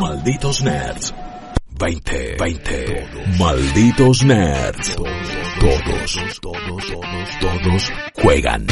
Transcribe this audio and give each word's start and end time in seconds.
Malditos 0.00 0.62
nerds. 0.62 1.14
20, 1.78 2.36
20. 2.38 3.08
Malditos 3.38 4.24
nerds. 4.24 4.94
Todos, 4.94 6.40
todos, 6.40 6.40
todos, 6.40 7.38
todos 7.40 7.92
juegan. 8.22 8.66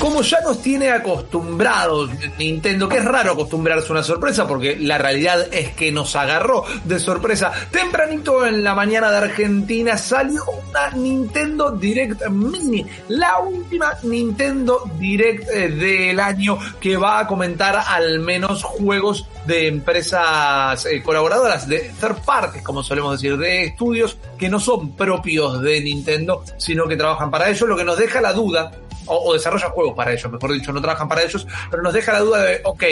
Como 0.00 0.22
ya 0.22 0.40
nos 0.40 0.62
tiene 0.62 0.88
acostumbrados 0.88 2.08
Nintendo, 2.38 2.88
que 2.88 2.96
es 2.96 3.04
raro 3.04 3.32
acostumbrarse 3.32 3.88
a 3.88 3.92
una 3.92 4.02
sorpresa 4.02 4.48
porque 4.48 4.76
la 4.80 4.96
realidad 4.96 5.52
es 5.52 5.74
que 5.74 5.92
nos 5.92 6.16
agarró 6.16 6.64
de 6.84 6.98
sorpresa. 6.98 7.52
Tempranito 7.70 8.46
en 8.46 8.64
la 8.64 8.74
mañana 8.74 9.10
de 9.10 9.18
Argentina 9.18 9.98
salió 9.98 10.42
una 10.70 10.90
Nintendo 10.92 11.72
Direct 11.72 12.26
Mini, 12.30 12.86
la 13.08 13.40
última 13.40 13.92
Nintendo 14.02 14.90
Direct 14.98 15.46
eh, 15.50 15.68
del 15.68 16.18
año 16.18 16.58
que 16.80 16.96
va 16.96 17.18
a 17.18 17.26
comentar 17.26 17.76
al 17.86 18.20
menos 18.20 18.62
juegos 18.62 19.26
de 19.44 19.68
empresas 19.68 20.86
eh, 20.86 21.02
colaboradoras, 21.02 21.68
de 21.68 21.92
third 22.00 22.24
parties, 22.24 22.62
como 22.62 22.82
solemos 22.82 23.20
decir, 23.20 23.36
de 23.36 23.64
estudios 23.64 24.16
que 24.38 24.48
no 24.48 24.60
son 24.60 24.92
propios 24.92 25.60
de 25.60 25.82
Nintendo, 25.82 26.42
sino 26.56 26.88
que 26.88 26.96
trabajan 26.96 27.30
para 27.30 27.50
ello, 27.50 27.66
lo 27.66 27.76
que 27.76 27.84
nos 27.84 27.98
deja 27.98 28.22
la 28.22 28.32
duda 28.32 28.72
o, 29.10 29.28
o 29.28 29.32
desarrollan 29.34 29.70
juegos 29.70 29.94
para 29.94 30.12
ellos, 30.12 30.30
mejor 30.30 30.52
dicho, 30.52 30.72
no 30.72 30.80
trabajan 30.80 31.08
para 31.08 31.22
ellos, 31.22 31.46
pero 31.70 31.82
nos 31.82 31.92
deja 31.92 32.12
la 32.12 32.20
duda 32.20 32.42
de, 32.44 32.60
ok, 32.64 32.84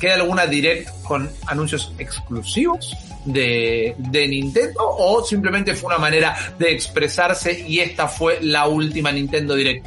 ¿queda 0.00 0.14
alguna 0.14 0.46
direct 0.46 0.90
con 1.02 1.30
anuncios 1.46 1.92
exclusivos 1.98 2.96
de, 3.24 3.94
de 3.98 4.28
Nintendo 4.28 4.80
o 4.80 5.24
simplemente 5.24 5.74
fue 5.74 5.88
una 5.88 5.98
manera 5.98 6.36
de 6.58 6.72
expresarse 6.72 7.64
y 7.66 7.78
esta 7.78 8.08
fue 8.08 8.38
la 8.42 8.66
última 8.66 9.12
Nintendo 9.12 9.54
Direct? 9.54 9.86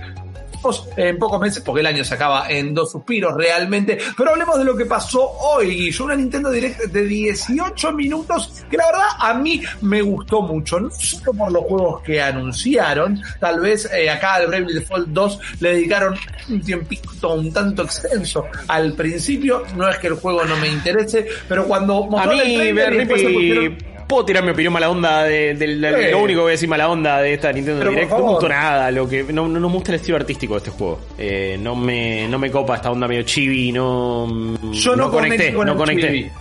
En 0.96 1.18
pocos 1.18 1.40
meses, 1.40 1.62
porque 1.64 1.82
el 1.82 1.88
año 1.88 2.04
se 2.04 2.16
acaba 2.16 2.50
en 2.50 2.74
dos 2.74 2.92
suspiros 2.92 3.36
realmente, 3.36 3.98
pero 4.18 4.32
hablemos 4.32 4.58
de 4.58 4.66
lo 4.66 4.76
que 4.76 4.86
pasó 4.86 5.22
hoy, 5.24 5.91
Yo 5.91 6.05
Una 6.05 6.16
Nintendo 6.16 6.50
Direct 6.50 6.86
de 6.86 7.04
18 7.05 7.91
minutos, 7.91 8.64
que 8.70 8.78
la 8.78 8.86
verdad 8.88 9.08
a 9.20 9.34
mí 9.34 9.62
me 9.82 10.02
gustó 10.02 10.41
mucho, 10.41 10.80
no 10.80 10.90
solo 10.91 11.34
por 11.34 11.52
los 11.52 11.63
juegos 11.63 12.02
que 12.02 12.22
anunciaron, 12.22 13.22
tal 13.40 13.60
vez 13.60 13.90
eh, 13.94 14.10
acá 14.10 14.35
al 14.35 14.48
Bravely 14.48 14.74
Default 14.74 15.07
2 15.10 15.40
le 15.60 15.70
dedicaron 15.70 16.16
un 16.49 16.62
tiempito 16.62 17.34
un 17.34 17.52
tanto 17.52 17.84
extenso 17.84 18.46
al 18.68 18.94
principio, 18.94 19.63
no 19.76 19.90
es 19.90 19.98
que 19.98 20.07
el 20.07 20.16
juego 20.16 20.44
no 20.46 20.55
me 20.57 20.68
interese, 20.68 21.27
pero 21.48 21.66
cuando 21.66 22.07
a 22.18 22.26
mí, 22.27 22.40
el 22.40 22.74
trailer, 22.74 23.95
puedo 24.07 24.25
tirar 24.25 24.43
mi 24.43 24.51
opinión 24.51 24.73
mala 24.73 24.89
onda 24.89 25.23
de, 25.23 25.53
lo 25.55 26.20
único 26.20 26.39
que 26.39 26.43
voy 26.43 26.49
a 26.49 26.51
decir 26.51 26.70
mala 26.70 26.89
onda 26.89 27.21
de 27.21 27.34
esta 27.34 27.51
Nintendo 27.51 27.89
Direct. 27.89 28.11
No 28.11 28.17
me 28.17 28.23
gustó 28.23 28.49
nada, 28.49 28.91
lo 28.91 29.07
que 29.07 29.23
no, 29.23 29.48
no, 29.48 29.59
nos 29.59 29.71
gusta 29.71 29.91
el 29.91 29.95
estilo 29.95 30.17
artístico 30.17 30.53
de 30.53 30.57
este 30.59 30.71
juego. 30.71 30.99
Eh, 31.17 31.57
no 31.59 31.75
me 31.75 32.27
no 32.27 32.39
me 32.39 32.51
copa 32.51 32.76
esta 32.76 32.91
onda 32.91 33.07
medio 33.07 33.23
chibi, 33.23 33.71
no 33.71 34.27
Yo 34.71 34.95
no, 34.95 35.09
conecté, 35.09 35.51
no 35.51 35.76
conecté. 35.76 36.31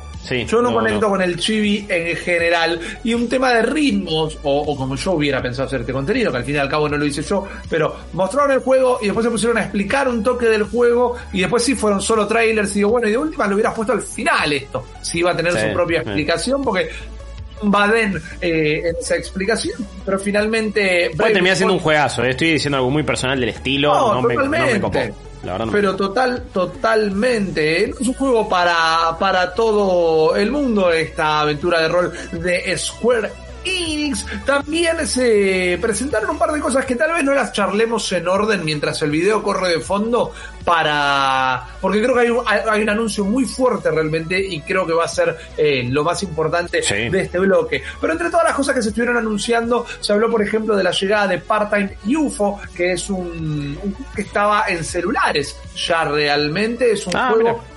yo 0.46 0.62
no, 0.62 0.72
conecto 0.72 1.08
con 1.08 1.22
el 1.22 1.36
chibi 1.36 1.86
en 1.88 2.16
general. 2.16 2.80
Y 3.02 3.14
un 3.14 3.28
tema 3.28 3.52
de 3.54 3.62
ritmos, 3.62 4.38
o, 4.42 4.76
como 4.76 4.96
yo 4.96 5.12
hubiera 5.12 5.40
pensado 5.40 5.66
hacer 5.66 5.80
este 5.80 5.92
contenido, 5.92 6.30
que 6.30 6.38
al 6.38 6.44
fin 6.44 6.56
y 6.56 6.58
al 6.58 6.68
cabo 6.68 6.88
no 6.88 6.96
lo 6.96 7.06
hice 7.06 7.22
yo, 7.22 7.46
pero 7.68 7.94
mostraron 8.12 8.52
el 8.52 8.60
juego 8.60 8.98
y 9.00 9.06
después 9.06 9.24
se 9.24 9.30
pusieron 9.30 9.58
a 9.58 9.62
explicar 9.62 10.08
un 10.08 10.22
toque 10.22 10.46
del 10.46 10.64
juego 10.64 11.16
y 11.32 11.40
después 11.40 11.62
sí 11.62 11.74
fueron 11.74 12.00
solo 12.00 12.26
trailers 12.26 12.72
y 12.72 12.80
digo, 12.80 12.90
bueno, 12.90 13.08
y 13.08 13.12
de 13.12 13.18
última 13.18 13.46
lo 13.46 13.54
hubieras 13.54 13.74
puesto 13.74 13.92
al 13.92 14.02
final 14.02 14.52
esto, 14.52 14.84
si 15.00 15.20
iba 15.20 15.32
a 15.32 15.36
tener 15.36 15.52
su 15.52 15.72
propia 15.72 16.00
explicación, 16.00 16.62
porque 16.62 16.88
Baden 17.62 18.20
eh, 18.40 18.82
en 18.84 18.96
esa 18.96 19.16
explicación, 19.16 19.86
pero 20.04 20.18
finalmente... 20.18 21.10
Puede 21.16 21.32
terminar 21.32 21.56
siendo 21.56 21.74
un 21.74 21.80
juegazo, 21.80 22.24
eh. 22.24 22.30
estoy 22.30 22.52
diciendo 22.52 22.78
algo 22.78 22.90
muy 22.90 23.02
personal 23.02 23.38
del 23.40 23.50
estilo, 23.50 24.14
no, 24.14 24.22
me, 24.22 24.34
pero 25.70 25.94
total, 25.94 26.44
totalmente. 26.52 27.90
Es 27.90 28.08
un 28.08 28.14
juego 28.14 28.48
para, 28.48 29.16
para 29.18 29.54
todo 29.54 30.34
el 30.36 30.50
mundo, 30.50 30.90
esta 30.90 31.40
aventura 31.40 31.80
de 31.80 31.88
rol 31.88 32.12
de 32.32 32.76
Square 32.78 33.43
Enix. 33.64 34.26
También 34.44 35.06
se 35.06 35.78
presentaron 35.80 36.30
un 36.30 36.38
par 36.38 36.52
de 36.52 36.60
cosas 36.60 36.84
que 36.84 36.94
tal 36.96 37.12
vez 37.12 37.24
no 37.24 37.32
las 37.34 37.52
charlemos 37.52 38.10
en 38.12 38.28
orden 38.28 38.64
mientras 38.64 39.00
el 39.02 39.10
video 39.10 39.42
corre 39.42 39.70
de 39.70 39.80
fondo 39.80 40.32
para... 40.64 41.66
Porque 41.80 42.02
creo 42.02 42.14
que 42.14 42.20
hay 42.20 42.30
un, 42.30 42.42
hay 42.46 42.82
un 42.82 42.88
anuncio 42.88 43.24
muy 43.24 43.44
fuerte 43.44 43.90
realmente 43.90 44.38
y 44.38 44.60
creo 44.60 44.86
que 44.86 44.92
va 44.92 45.04
a 45.04 45.08
ser 45.08 45.36
eh, 45.56 45.86
lo 45.90 46.04
más 46.04 46.22
importante 46.22 46.80
de 46.80 47.20
este 47.20 47.38
bloque. 47.38 47.82
Pero 48.00 48.12
entre 48.12 48.30
todas 48.30 48.44
las 48.44 48.54
cosas 48.54 48.74
que 48.74 48.82
se 48.82 48.88
estuvieron 48.88 49.16
anunciando, 49.16 49.86
se 50.00 50.12
habló 50.12 50.30
por 50.30 50.42
ejemplo 50.42 50.76
de 50.76 50.84
la 50.84 50.90
llegada 50.90 51.28
de 51.28 51.38
Part-Time 51.38 51.98
UFO, 52.16 52.60
que 52.74 52.92
es 52.92 53.10
un, 53.10 53.78
un 53.82 53.96
que 54.14 54.22
estaba 54.22 54.64
en 54.68 54.84
celulares 54.84 55.56
ya 55.74 56.04
realmente. 56.04 56.92
Es 56.92 57.06
un 57.06 57.16
ah, 57.16 57.30
juego 57.32 57.73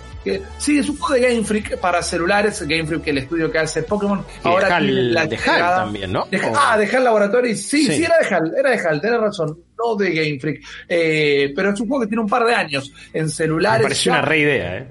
sí, 0.57 0.79
es 0.79 0.89
un 0.89 0.97
juego 0.97 1.13
de 1.15 1.29
Game 1.29 1.43
Freak 1.43 1.77
para 1.79 2.01
celulares, 2.01 2.61
Game 2.67 2.85
Freak, 2.85 3.03
que 3.03 3.09
el 3.11 3.17
estudio 3.19 3.51
que 3.51 3.59
hace 3.59 3.83
Pokémon. 3.83 4.23
ahora 4.43 4.79
tiene 4.79 5.03
la 5.03 5.25
de 5.25 5.37
HAL 5.37 5.59
también, 5.59 6.11
¿no? 6.11 6.27
ah, 6.55 6.77
de 6.77 6.85
HAL 6.85 7.03
Laboratories, 7.03 7.67
sí, 7.67 7.85
sí, 7.87 8.03
era 8.03 8.15
de 8.19 8.35
HAL, 8.35 8.53
era 8.57 8.71
de 8.71 8.79
HAL, 8.79 9.01
tenés 9.01 9.19
razón, 9.19 9.59
no 9.77 9.95
de 9.95 10.11
Game 10.11 10.39
Freak. 10.39 10.63
Eh, 10.87 11.53
pero 11.55 11.71
es 11.71 11.79
un 11.79 11.87
juego 11.87 12.01
que 12.01 12.07
tiene 12.07 12.21
un 12.21 12.29
par 12.29 12.45
de 12.45 12.53
años 12.53 12.91
en 13.13 13.29
celulares. 13.29 13.79
Me 13.79 13.85
pareció 13.85 14.11
una 14.11 14.21
re 14.21 14.39
idea, 14.39 14.77
¿eh? 14.77 14.87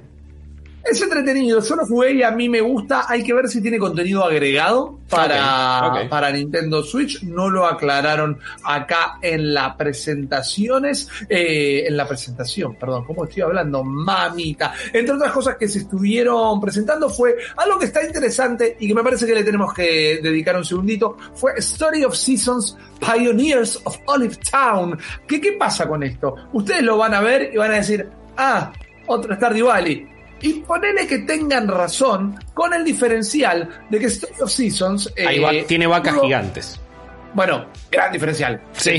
Es 0.89 1.03
entretenido, 1.03 1.61
solo 1.61 1.85
jugué 1.85 2.13
y 2.13 2.23
a 2.23 2.31
mí 2.31 2.49
me 2.49 2.61
gusta. 2.61 3.07
Hay 3.09 3.25
que 3.25 3.35
ver 3.35 3.49
si 3.49 3.61
tiene 3.61 3.77
contenido 3.77 4.25
agregado 4.25 5.01
para, 5.11 6.07
para 6.09 6.31
Nintendo 6.31 6.81
Switch. 6.85 7.25
No 7.25 7.51
lo 7.51 7.67
aclararon 7.67 8.39
acá 8.63 9.19
en 9.21 9.53
la 9.53 9.77
presentaciones, 9.77 11.09
eh, 11.29 11.85
en 11.89 11.97
la 11.97 12.07
presentación, 12.07 12.77
perdón, 12.77 13.05
¿cómo 13.05 13.25
estoy 13.25 13.43
hablando? 13.43 13.83
Mamita. 13.83 14.75
Entre 14.93 15.13
otras 15.13 15.33
cosas 15.33 15.57
que 15.57 15.67
se 15.67 15.81
estuvieron 15.81 16.61
presentando 16.61 17.11
fue 17.11 17.37
algo 17.57 17.81
que 17.81 17.87
está 17.87 18.07
interesante 18.07 18.77
y 18.79 18.87
que 18.87 18.95
me 18.95 19.03
parece 19.03 19.27
que 19.27 19.35
le 19.35 19.43
tenemos 19.43 19.75
que 19.75 20.21
dedicar 20.23 20.57
un 20.57 20.65
segundito. 20.65 21.17
Fue 21.35 21.55
Story 21.57 22.05
of 22.05 22.15
Seasons 22.15 22.77
Pioneers 23.01 23.81
of 23.85 23.99
Olive 24.07 24.37
Town. 24.51 24.97
¿Qué, 25.27 25.41
qué 25.41 25.53
pasa 25.53 25.89
con 25.89 26.05
esto? 26.05 26.37
Ustedes 26.53 26.83
lo 26.83 26.97
van 26.97 27.15
a 27.15 27.21
ver 27.21 27.51
y 27.53 27.57
van 27.57 27.73
a 27.73 27.77
decir, 27.77 28.09
ah, 28.37 28.71
otro 29.09 29.35
Stardew 29.35 29.67
Valley 29.67 30.16
y 30.41 30.55
ponele 30.61 31.07
que 31.07 31.19
tengan 31.21 31.69
razón 31.69 32.39
con 32.55 32.75
el 32.75 32.85
diferencial 32.85 33.87
de 33.91 33.99
que 33.99 34.07
Story 34.07 34.41
of 34.41 34.51
Seasons. 34.51 35.13
Eh, 35.17 35.65
tiene 35.67 35.87
vacas 35.87 36.21
gigantes. 36.21 36.81
Bueno, 37.37 37.67
gran 37.91 38.11
diferencial 38.11 38.63
sí. 38.73 38.99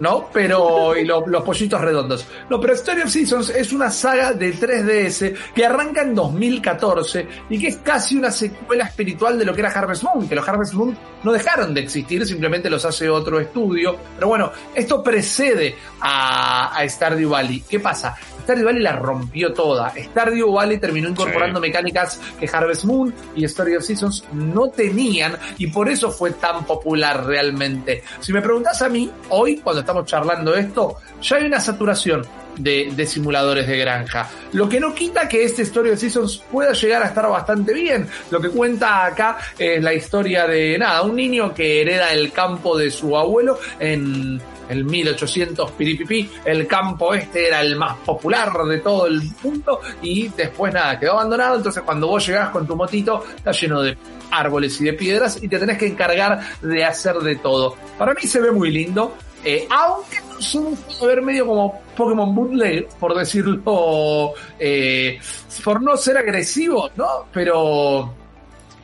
¿no? 0.00 0.28
Pero, 0.34 0.94
y 0.94 1.06
los 1.06 1.42
pollitos 1.42 1.80
redondos. 1.80 2.26
No, 2.50 2.60
pero 2.60 2.74
Story 2.74 3.00
of 3.00 3.08
Seasons 3.08 3.48
es 3.48 3.72
una 3.72 3.90
saga 3.90 4.34
de 4.34 4.52
3DS 4.52 5.34
que 5.54 5.64
arranca 5.64 6.02
en 6.02 6.14
2014 6.14 7.26
y 7.48 7.58
que 7.58 7.68
es 7.68 7.76
casi 7.78 8.16
una 8.16 8.30
secuela 8.30 8.84
espiritual 8.84 9.38
de 9.38 9.46
lo 9.46 9.54
que 9.54 9.62
era 9.62 9.70
Harvest 9.70 10.02
Moon, 10.02 10.28
que 10.28 10.34
los 10.34 10.46
Harvest 10.46 10.74
Moon 10.74 10.94
no 11.22 11.32
dejaron 11.32 11.72
de 11.72 11.80
existir, 11.80 12.26
simplemente 12.26 12.68
los 12.68 12.84
hace 12.84 13.08
otro 13.08 13.40
estudio. 13.40 13.96
Pero 14.14 14.28
bueno, 14.28 14.52
esto 14.74 15.02
precede 15.02 15.74
a, 16.02 16.76
a 16.76 16.86
Stardew 16.86 17.30
Valley. 17.30 17.64
¿Qué 17.66 17.80
pasa? 17.80 18.14
Stardew 18.50 18.64
Valley 18.64 18.82
la 18.82 18.96
rompió 18.96 19.52
toda. 19.52 19.92
Stardew 19.96 20.52
Valley 20.52 20.78
terminó 20.78 21.08
incorporando 21.08 21.60
mecánicas 21.60 22.20
que 22.38 22.50
Harvest 22.52 22.84
Moon 22.84 23.14
y 23.36 23.44
Story 23.44 23.76
of 23.76 23.84
Seasons 23.84 24.24
no 24.32 24.70
tenían 24.70 25.36
y 25.56 25.68
por 25.68 25.88
eso 25.88 26.10
fue 26.10 26.32
tan 26.32 26.64
popular 26.64 27.24
realmente. 27.24 28.02
Si 28.18 28.32
me 28.32 28.42
preguntas 28.42 28.82
a 28.82 28.88
mí, 28.88 29.08
hoy 29.28 29.58
cuando 29.58 29.80
estamos 29.80 30.04
charlando 30.04 30.52
esto, 30.56 30.96
ya 31.22 31.36
hay 31.36 31.44
una 31.44 31.60
saturación 31.60 32.26
de, 32.56 33.06
simuladores 33.06 33.66
de 33.66 33.78
granja. 33.78 34.28
Lo 34.52 34.68
que 34.68 34.80
no 34.80 34.94
quita 34.94 35.28
que 35.28 35.44
este 35.44 35.62
Story 35.62 35.90
of 35.90 35.98
Seasons 35.98 36.42
pueda 36.50 36.72
llegar 36.72 37.02
a 37.02 37.06
estar 37.06 37.28
bastante 37.28 37.72
bien. 37.72 38.08
Lo 38.30 38.40
que 38.40 38.50
cuenta 38.50 39.06
acá 39.06 39.38
es 39.58 39.82
la 39.82 39.94
historia 39.94 40.46
de 40.46 40.78
nada, 40.78 41.02
un 41.02 41.16
niño 41.16 41.54
que 41.54 41.82
hereda 41.82 42.12
el 42.12 42.32
campo 42.32 42.76
de 42.76 42.90
su 42.90 43.16
abuelo 43.16 43.58
en 43.78 44.40
el 44.70 44.84
1800 44.84 45.72
piripipi, 45.72 46.30
el 46.44 46.66
campo 46.66 47.12
este 47.12 47.48
era 47.48 47.60
el 47.60 47.74
más 47.74 47.96
popular 47.98 48.52
de 48.68 48.78
todo 48.78 49.06
el 49.06 49.20
mundo 49.42 49.80
y 50.00 50.28
después 50.28 50.72
nada, 50.72 50.98
quedó 50.98 51.12
abandonado, 51.12 51.56
entonces 51.56 51.82
cuando 51.82 52.06
vos 52.06 52.24
llegás 52.24 52.50
con 52.50 52.68
tu 52.68 52.76
motito 52.76 53.24
está 53.36 53.50
lleno 53.50 53.82
de 53.82 53.98
árboles 54.30 54.80
y 54.80 54.84
de 54.84 54.92
piedras 54.92 55.42
y 55.42 55.48
te 55.48 55.58
tenés 55.58 55.76
que 55.76 55.88
encargar 55.88 56.40
de 56.62 56.84
hacer 56.84 57.16
de 57.16 57.36
todo. 57.36 57.74
Para 57.98 58.14
mí 58.14 58.22
se 58.22 58.40
ve 58.40 58.52
muy 58.52 58.70
lindo, 58.70 59.16
eh, 59.44 59.66
aunque 59.70 60.29
no 60.54 60.76
a 61.02 61.06
ver 61.06 61.22
medio 61.22 61.46
como 61.46 61.80
Pokémon 61.96 62.34
Bootleg, 62.34 62.88
por 62.98 63.14
decirlo, 63.16 64.34
eh, 64.58 65.18
por 65.64 65.82
no 65.82 65.96
ser 65.96 66.18
agresivo, 66.18 66.90
¿no? 66.96 67.26
Pero 67.32 68.14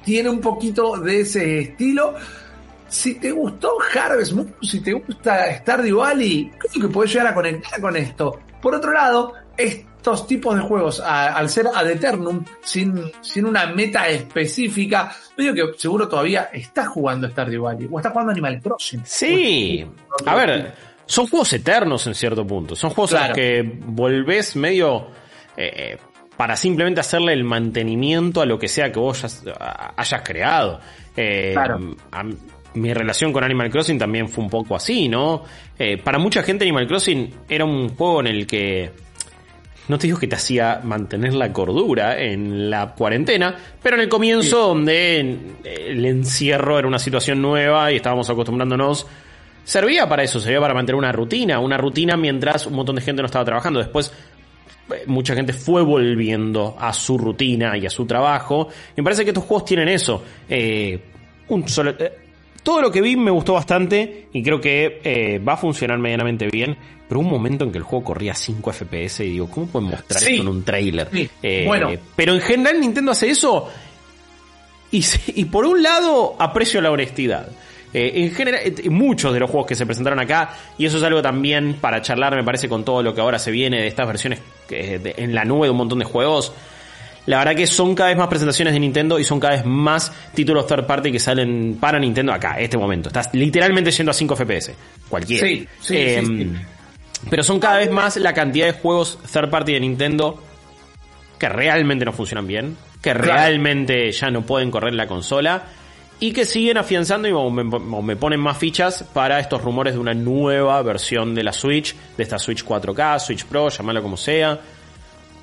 tiene 0.04 0.28
un 0.28 0.40
poquito 0.40 0.96
de 0.98 1.20
ese 1.20 1.60
estilo 1.60 2.14
si 2.88 3.16
te 3.16 3.30
gustó 3.30 3.72
Harvest 3.94 4.32
Moon, 4.32 4.54
si 4.62 4.80
te 4.80 4.92
gusta 4.92 5.54
Stardew 5.58 5.98
Valley, 5.98 6.50
creo 6.58 6.86
que 6.86 6.92
puedes 6.92 7.12
llegar 7.12 7.28
a 7.28 7.34
conectar 7.34 7.80
con 7.80 7.96
esto. 7.96 8.38
Por 8.60 8.74
otro 8.74 8.92
lado, 8.92 9.34
estos 9.56 10.26
tipos 10.26 10.56
de 10.56 10.62
juegos, 10.62 11.00
al 11.00 11.48
ser 11.48 11.66
ad 11.74 11.90
eternum, 11.90 12.44
sin, 12.62 13.10
sin 13.20 13.44
una 13.44 13.66
meta 13.66 14.08
específica, 14.08 15.14
digo 15.36 15.54
que 15.54 15.78
seguro 15.78 16.08
todavía 16.08 16.50
estás 16.52 16.88
jugando 16.88 17.28
Stardew 17.28 17.64
Valley 17.64 17.88
o 17.90 17.98
estás 17.98 18.12
jugando 18.12 18.32
Animal 18.32 18.60
Crossing. 18.60 19.02
Sí, 19.04 19.86
a 20.24 20.34
ver, 20.34 20.74
son 21.06 21.26
juegos 21.28 21.52
eternos 21.52 22.06
en 22.06 22.14
cierto 22.14 22.46
punto. 22.46 22.76
Son 22.76 22.90
juegos 22.90 23.14
que 23.34 23.62
volvés 23.62 24.56
medio... 24.56 25.08
Eh, 25.56 25.96
para 26.36 26.54
simplemente 26.54 27.00
hacerle 27.00 27.32
el 27.32 27.44
mantenimiento 27.44 28.42
a 28.42 28.46
lo 28.46 28.58
que 28.58 28.68
sea 28.68 28.92
que 28.92 28.98
vos 28.98 29.24
hayas, 29.96 30.22
creado. 30.22 30.80
Eh, 31.16 31.54
mi 32.74 32.92
relación 32.92 33.32
con 33.32 33.42
Animal 33.42 33.70
Crossing 33.70 33.98
también 33.98 34.28
fue 34.28 34.44
un 34.44 34.50
poco 34.50 34.76
así, 34.76 35.08
¿no? 35.08 35.44
Eh, 35.78 35.96
para 35.96 36.18
mucha 36.18 36.42
gente 36.42 36.64
Animal 36.64 36.86
Crossing 36.86 37.34
era 37.48 37.64
un 37.64 37.88
juego 37.88 38.20
en 38.20 38.26
el 38.26 38.46
que 38.46 38.90
no 39.88 39.98
te 39.98 40.08
digo 40.08 40.18
que 40.18 40.26
te 40.26 40.36
hacía 40.36 40.80
mantener 40.82 41.32
la 41.32 41.52
cordura 41.52 42.20
en 42.20 42.68
la 42.68 42.92
cuarentena, 42.94 43.56
pero 43.82 43.96
en 43.96 44.02
el 44.02 44.08
comienzo 44.08 44.58
donde 44.58 45.20
el 45.64 46.04
encierro 46.04 46.78
era 46.78 46.88
una 46.88 46.98
situación 46.98 47.40
nueva 47.40 47.92
y 47.92 47.96
estábamos 47.96 48.28
acostumbrándonos, 48.28 49.06
servía 49.66 50.08
para 50.08 50.22
eso, 50.22 50.40
servía 50.40 50.60
para 50.60 50.72
mantener 50.72 50.96
una 50.96 51.12
rutina, 51.12 51.58
una 51.58 51.76
rutina 51.76 52.16
mientras 52.16 52.66
un 52.66 52.74
montón 52.74 52.96
de 52.96 53.02
gente 53.02 53.20
no 53.20 53.26
estaba 53.26 53.44
trabajando. 53.44 53.80
Después 53.80 54.12
eh, 54.90 55.02
mucha 55.06 55.34
gente 55.34 55.52
fue 55.52 55.82
volviendo 55.82 56.76
a 56.78 56.92
su 56.92 57.18
rutina 57.18 57.76
y 57.76 57.84
a 57.84 57.90
su 57.90 58.06
trabajo. 58.06 58.68
Y 58.96 59.00
me 59.00 59.04
parece 59.04 59.24
que 59.24 59.30
estos 59.30 59.44
juegos 59.44 59.64
tienen 59.64 59.88
eso. 59.88 60.22
Eh, 60.48 61.00
un 61.48 61.68
solo, 61.68 61.94
eh, 61.98 62.12
todo 62.62 62.80
lo 62.80 62.92
que 62.92 63.00
vi 63.00 63.16
me 63.16 63.32
gustó 63.32 63.54
bastante 63.54 64.28
y 64.32 64.42
creo 64.42 64.60
que 64.60 65.40
va 65.46 65.54
a 65.54 65.56
funcionar 65.56 65.98
medianamente 65.98 66.46
bien. 66.46 66.76
Pero 67.08 67.20
un 67.20 67.28
momento 67.28 67.64
en 67.64 67.70
que 67.70 67.78
el 67.78 67.84
juego 67.84 68.04
corría 68.04 68.34
5 68.34 68.72
FPS 68.72 69.20
y 69.24 69.30
digo, 69.30 69.48
¿cómo 69.48 69.66
pueden 69.66 69.90
mostrar 69.90 70.22
esto 70.22 70.42
en 70.42 70.48
un 70.48 70.64
trailer? 70.64 71.08
bueno. 71.66 71.90
Pero 72.14 72.34
en 72.34 72.40
general 72.40 72.80
Nintendo 72.80 73.12
hace 73.12 73.30
eso. 73.30 73.68
Y, 74.90 75.04
y 75.34 75.44
por 75.46 75.66
un 75.66 75.82
lado 75.82 76.36
aprecio 76.38 76.80
la 76.80 76.90
honestidad. 76.90 77.48
Eh, 77.98 78.24
en 78.26 78.30
general, 78.34 78.60
eh, 78.62 78.90
muchos 78.90 79.32
de 79.32 79.40
los 79.40 79.48
juegos 79.50 79.68
que 79.68 79.74
se 79.74 79.86
presentaron 79.86 80.20
acá, 80.20 80.50
y 80.76 80.84
eso 80.84 80.98
es 80.98 81.02
algo 81.02 81.22
también 81.22 81.78
para 81.80 82.02
charlar, 82.02 82.36
me 82.36 82.44
parece, 82.44 82.68
con 82.68 82.84
todo 82.84 83.02
lo 83.02 83.14
que 83.14 83.22
ahora 83.22 83.38
se 83.38 83.50
viene 83.50 83.80
de 83.80 83.86
estas 83.86 84.06
versiones 84.06 84.38
eh, 84.68 85.14
en 85.16 85.34
la 85.34 85.46
nube 85.46 85.66
de 85.66 85.70
un 85.70 85.78
montón 85.78 86.00
de 86.00 86.04
juegos. 86.04 86.52
La 87.24 87.38
verdad 87.38 87.54
que 87.54 87.66
son 87.66 87.94
cada 87.94 88.10
vez 88.10 88.18
más 88.18 88.28
presentaciones 88.28 88.74
de 88.74 88.80
Nintendo 88.80 89.18
y 89.18 89.24
son 89.24 89.40
cada 89.40 89.54
vez 89.54 89.64
más 89.64 90.12
títulos 90.34 90.66
third 90.66 90.84
party 90.84 91.10
que 91.10 91.18
salen 91.18 91.78
para 91.80 91.98
Nintendo 91.98 92.34
acá, 92.34 92.58
en 92.58 92.64
este 92.64 92.76
momento. 92.76 93.08
Estás 93.08 93.30
literalmente 93.32 93.90
yendo 93.90 94.10
a 94.10 94.14
5 94.14 94.36
FPS. 94.36 94.74
Cualquiera. 95.08 95.46
Sí, 95.46 95.66
sí, 95.80 95.96
sí, 96.22 96.52
Pero 97.30 97.42
son 97.42 97.58
cada 97.58 97.78
vez 97.78 97.90
más 97.90 98.18
la 98.18 98.34
cantidad 98.34 98.66
de 98.66 98.72
juegos 98.72 99.18
third 99.32 99.48
party 99.48 99.72
de 99.72 99.80
Nintendo 99.80 100.42
que 101.38 101.48
realmente 101.48 102.04
no 102.04 102.12
funcionan 102.12 102.46
bien, 102.46 102.76
que 103.00 103.14
realmente 103.14 104.12
ya 104.12 104.30
no 104.30 104.42
pueden 104.42 104.70
correr 104.70 104.92
la 104.92 105.06
consola 105.06 105.64
y 106.18 106.32
que 106.32 106.44
siguen 106.46 106.78
afianzando 106.78 107.28
y 107.28 108.02
me, 108.02 108.16
ponen 108.16 108.40
más 108.40 108.56
fichas 108.56 109.04
para 109.12 109.38
estos 109.38 109.60
rumores 109.62 109.94
de 109.94 110.00
una 110.00 110.14
nueva 110.14 110.80
versión 110.82 111.34
de 111.34 111.42
la 111.42 111.52
Switch, 111.52 111.94
de 112.16 112.22
esta 112.22 112.38
Switch 112.38 112.64
4K, 112.64 113.18
Switch 113.18 113.44
Pro, 113.44 113.68
llamarlo 113.68 114.02
como 114.02 114.16
sea. 114.16 114.58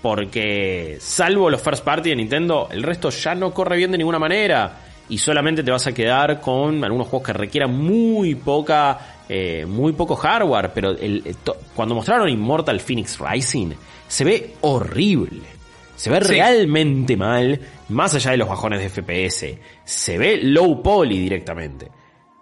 Porque 0.02 0.98
salvo 1.00 1.50
los 1.50 1.62
first 1.62 1.84
party 1.84 2.10
de 2.10 2.16
Nintendo, 2.16 2.68
el 2.72 2.84
resto 2.84 3.10
ya 3.10 3.36
no 3.36 3.54
corre 3.54 3.78
bien 3.78 3.92
de 3.92 3.98
ninguna 3.98 4.20
manera. 4.20 4.80
Y 5.10 5.18
solamente 5.18 5.64
te 5.64 5.72
vas 5.72 5.86
a 5.86 5.94
quedar 5.94 6.42
con 6.42 6.84
algunos 6.84 7.08
juegos 7.08 7.28
que 7.28 7.34
requieran 7.34 7.78
muy 7.78 8.36
poca, 8.36 9.18
eh, 9.30 9.66
muy 9.66 9.94
poco 9.94 10.16
hardware. 10.16 10.72
Pero 10.74 10.92
el, 10.92 11.36
cuando 11.76 11.94
mostraron 11.94 12.28
Immortal 12.28 12.80
Phoenix 12.80 13.20
Rising, 13.20 13.74
se 14.08 14.24
ve 14.24 14.56
horrible. 14.62 15.63
Se 16.04 16.10
ve 16.10 16.20
realmente 16.20 17.16
mal, 17.16 17.58
más 17.88 18.14
allá 18.14 18.32
de 18.32 18.38
los 18.38 18.50
bajones 18.50 18.82
de 18.82 18.90
FPS. 18.90 19.58
Se 19.86 20.18
ve 20.18 20.38
low 20.44 20.84
poly 20.84 21.18
directamente. 21.18 21.90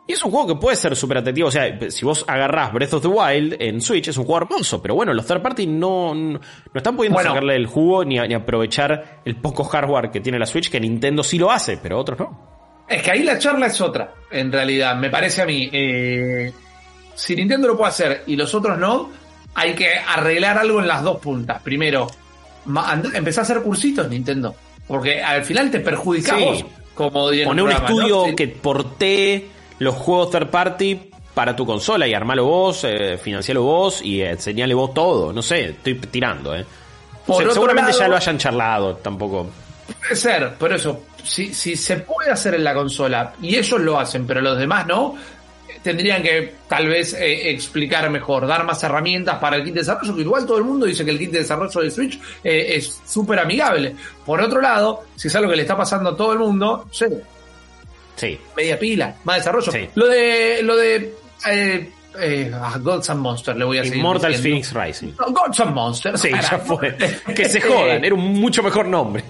Y 0.08 0.14
es 0.14 0.26
un 0.26 0.32
juego 0.32 0.48
que 0.48 0.56
puede 0.56 0.76
ser 0.76 0.96
súper 0.96 1.20
atractivo. 1.20 1.50
O 1.50 1.52
sea, 1.52 1.92
si 1.92 2.04
vos 2.04 2.26
agarrás 2.28 2.74
Breath 2.74 2.96
of 2.96 3.04
the 3.04 3.08
Wild 3.08 3.58
en 3.60 3.80
Switch, 3.80 4.08
es 4.08 4.18
un 4.18 4.26
juego 4.26 4.46
hermoso. 4.46 4.82
Pero 4.82 4.96
bueno, 4.96 5.14
los 5.14 5.28
third 5.28 5.44
party 5.44 5.68
no, 5.68 6.16
no, 6.16 6.40
están 6.74 6.98
pudiendo 6.98 7.20
sacarle 7.20 7.56
el 7.56 7.68
jugo 7.68 8.04
ni, 8.04 8.18
ni, 8.18 8.34
aprovechar 8.34 9.22
el 9.26 9.36
poco 9.36 9.64
hardware 9.64 10.10
que 10.10 10.22
tiene 10.22 10.40
la 10.40 10.48
Switch, 10.48 10.72
que 10.72 10.80
Nintendo 10.80 11.24
sí 11.24 11.38
lo 11.38 11.52
hace, 11.52 11.78
pero 11.78 12.00
otros 12.00 12.18
no. 12.18 12.84
Es 12.90 13.04
que 13.04 13.12
ahí 13.12 13.22
la 13.22 13.38
charla 13.38 13.68
es 13.68 13.80
otra, 13.80 14.16
en 14.32 14.52
realidad, 14.52 14.96
me 14.96 15.12
parece 15.12 15.44
a 15.44 15.46
mí. 15.46 15.70
Eh, 15.72 16.52
si 17.14 17.36
Nintendo 17.36 17.68
lo 17.68 17.78
puede 17.78 17.90
hacer 17.90 18.24
y 18.26 18.36
los 18.36 18.56
otros 18.56 18.80
no, 18.80 19.12
hay 19.54 19.76
que 19.76 19.94
arreglar 19.94 20.58
algo 20.58 20.80
en 20.80 20.88
las 20.88 21.04
dos 21.04 21.20
puntas. 21.20 21.62
Primero, 21.62 22.08
empezá 23.14 23.42
a 23.42 23.44
hacer 23.44 23.62
cursitos, 23.62 24.10
Nintendo. 24.10 24.56
Porque 24.88 25.22
al 25.22 25.44
final 25.44 25.72
te 25.72 25.80
perjudicamos. 25.80 26.66
Como 26.94 27.30
Poner 27.30 27.64
un 27.64 27.72
estudio 27.72 28.36
que 28.36 28.48
porte 28.50 29.48
los 29.80 29.96
juegos 29.96 30.32
third 30.32 30.50
party 30.50 31.00
para 31.34 31.56
tu 31.56 31.66
consola 31.66 32.08
y 32.08 32.14
armalo 32.14 32.46
vos, 32.46 32.84
eh, 32.84 33.18
financialo 33.18 33.64
vos 33.64 34.02
y 34.02 34.22
enseñale 34.22 34.74
vos 34.74 34.94
todo. 34.94 35.32
No 35.32 35.42
sé, 35.42 35.70
estoy 35.70 35.96
tirando, 35.96 36.56
¿eh? 36.56 36.66
seguramente 37.26 37.94
ya 37.94 38.08
lo 38.08 38.18
hayan 38.18 38.38
charlado, 38.38 38.96
tampoco. 38.98 39.50
Puede 40.00 40.16
ser, 40.16 40.54
pero 40.60 40.76
eso, 40.76 41.04
si, 41.24 41.54
si 41.54 41.76
se 41.76 41.98
puede 41.98 42.32
hacer 42.32 42.56
en 42.56 42.64
la 42.64 42.74
consola 42.74 43.34
y 43.42 43.56
ellos 43.56 43.80
lo 43.80 44.00
hacen, 44.00 44.26
pero 44.26 44.42
los 44.42 44.58
demás 44.58 44.86
no, 44.88 45.16
tendrían 45.84 46.22
que 46.22 46.56
tal 46.68 46.88
vez 46.88 47.14
eh, 47.14 47.50
explicar 47.52 48.10
mejor, 48.10 48.48
dar 48.48 48.64
más 48.66 48.84
herramientas 48.84 49.38
para 49.40 49.58
el 49.58 49.64
kit 49.64 49.74
de 49.74 49.80
desarrollo, 49.82 50.16
que 50.16 50.22
igual 50.22 50.46
todo 50.46 50.58
el 50.58 50.64
mundo 50.64 50.86
dice 50.86 51.04
que 51.04 51.12
el 51.12 51.20
kit 51.20 51.32
de 51.32 51.40
desarrollo 51.40 51.82
de 51.82 51.92
Switch 51.92 52.20
eh, 52.44 52.76
es 52.76 53.02
súper 53.06 53.40
amigable. 53.40 53.96
Por 54.26 54.42
otro 54.42 54.62
lado, 54.62 55.04
si 55.16 55.28
es 55.28 55.36
algo 55.36 55.50
que 55.50 55.58
le 55.58 55.64
está 55.64 55.76
pasando 55.76 56.12
a 56.12 56.16
todo 56.16 56.34
el 56.34 56.40
mundo, 56.40 56.88
sí. 56.92 57.06
Sí. 58.16 58.40
Media 58.56 58.78
pila, 58.78 59.16
más 59.24 59.38
desarrollo. 59.38 59.72
Lo 59.96 60.08
de, 60.08 60.60
lo 60.62 60.76
de, 60.76 61.16
eh, 61.48 61.90
eh, 62.20 62.52
Gods 62.80 63.10
and 63.10 63.22
Monsters, 63.22 63.58
le 63.58 63.66
voy 63.66 63.78
a 63.78 63.82
decir. 63.82 63.98
Immortal 63.98 64.36
Phoenix 64.36 64.74
Rising. 64.74 65.14
Gods 65.16 65.60
and 65.62 65.74
Monsters. 65.74 66.22
Sí, 66.22 66.30
ya 66.30 66.60
fue. 66.66 66.96
que 67.36 67.50
se 67.50 67.62
jodan, 67.62 68.04
era 68.04 68.14
un 68.14 68.40
mucho 68.40 68.62
mejor 68.62 68.88
nombre. 68.88 69.24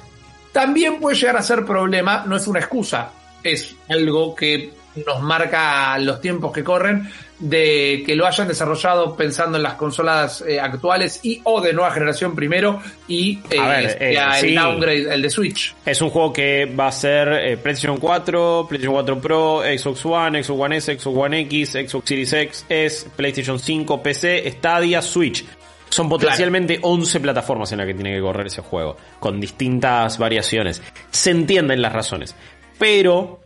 También 0.51 0.99
puede 0.99 1.15
llegar 1.15 1.37
a 1.37 1.43
ser 1.43 1.65
problema, 1.65 2.25
no 2.27 2.35
es 2.35 2.45
una 2.47 2.59
excusa, 2.59 3.09
es 3.41 3.73
algo 3.87 4.35
que 4.35 4.80
nos 4.95 5.21
marca 5.21 5.97
los 5.99 6.19
tiempos 6.19 6.51
que 6.51 6.63
corren 6.63 7.09
de 7.39 8.03
que 8.05 8.15
lo 8.15 8.27
hayan 8.27 8.47
desarrollado 8.47 9.15
pensando 9.15 9.57
en 9.57 9.63
las 9.63 9.73
consolas 9.73 10.43
eh, 10.47 10.59
actuales 10.59 11.19
y 11.23 11.41
o 11.43 11.59
de 11.59 11.73
nueva 11.73 11.91
generación 11.91 12.35
primero 12.35 12.79
y 13.07 13.39
eh, 13.49 13.97
eh, 13.99 14.17
el 14.41 14.55
downgrade, 14.55 15.13
el 15.13 15.21
de 15.21 15.29
Switch. 15.29 15.75
Es 15.85 16.01
un 16.01 16.11
juego 16.11 16.31
que 16.31 16.65
va 16.65 16.87
a 16.87 16.91
ser 16.91 17.59
PlayStation 17.61 17.97
4, 17.97 18.67
PlayStation 18.69 18.93
4 18.93 19.19
Pro, 19.19 19.61
Xbox 19.61 20.05
One, 20.05 20.43
Xbox 20.43 20.59
One 20.61 20.77
S, 20.77 20.99
Xbox 20.99 21.17
One 21.17 21.39
X, 21.41 21.71
Xbox 21.71 22.07
Series 22.07 22.33
X, 22.33 22.65
S, 22.69 23.09
PlayStation 23.15 23.59
5, 23.59 24.03
PC, 24.03 24.51
Stadia, 24.51 25.01
Switch. 25.01 25.43
Son 25.89 26.07
potencialmente 26.07 26.79
11 26.81 27.19
plataformas 27.19 27.71
en 27.73 27.79
las 27.79 27.87
que 27.87 27.93
tiene 27.93 28.15
que 28.15 28.21
correr 28.21 28.47
ese 28.47 28.61
juego, 28.61 28.95
con 29.19 29.41
distintas 29.41 30.17
variaciones. 30.17 30.81
Se 31.09 31.31
entienden 31.31 31.81
las 31.81 31.91
razones. 31.91 32.33
Pero 32.79 33.40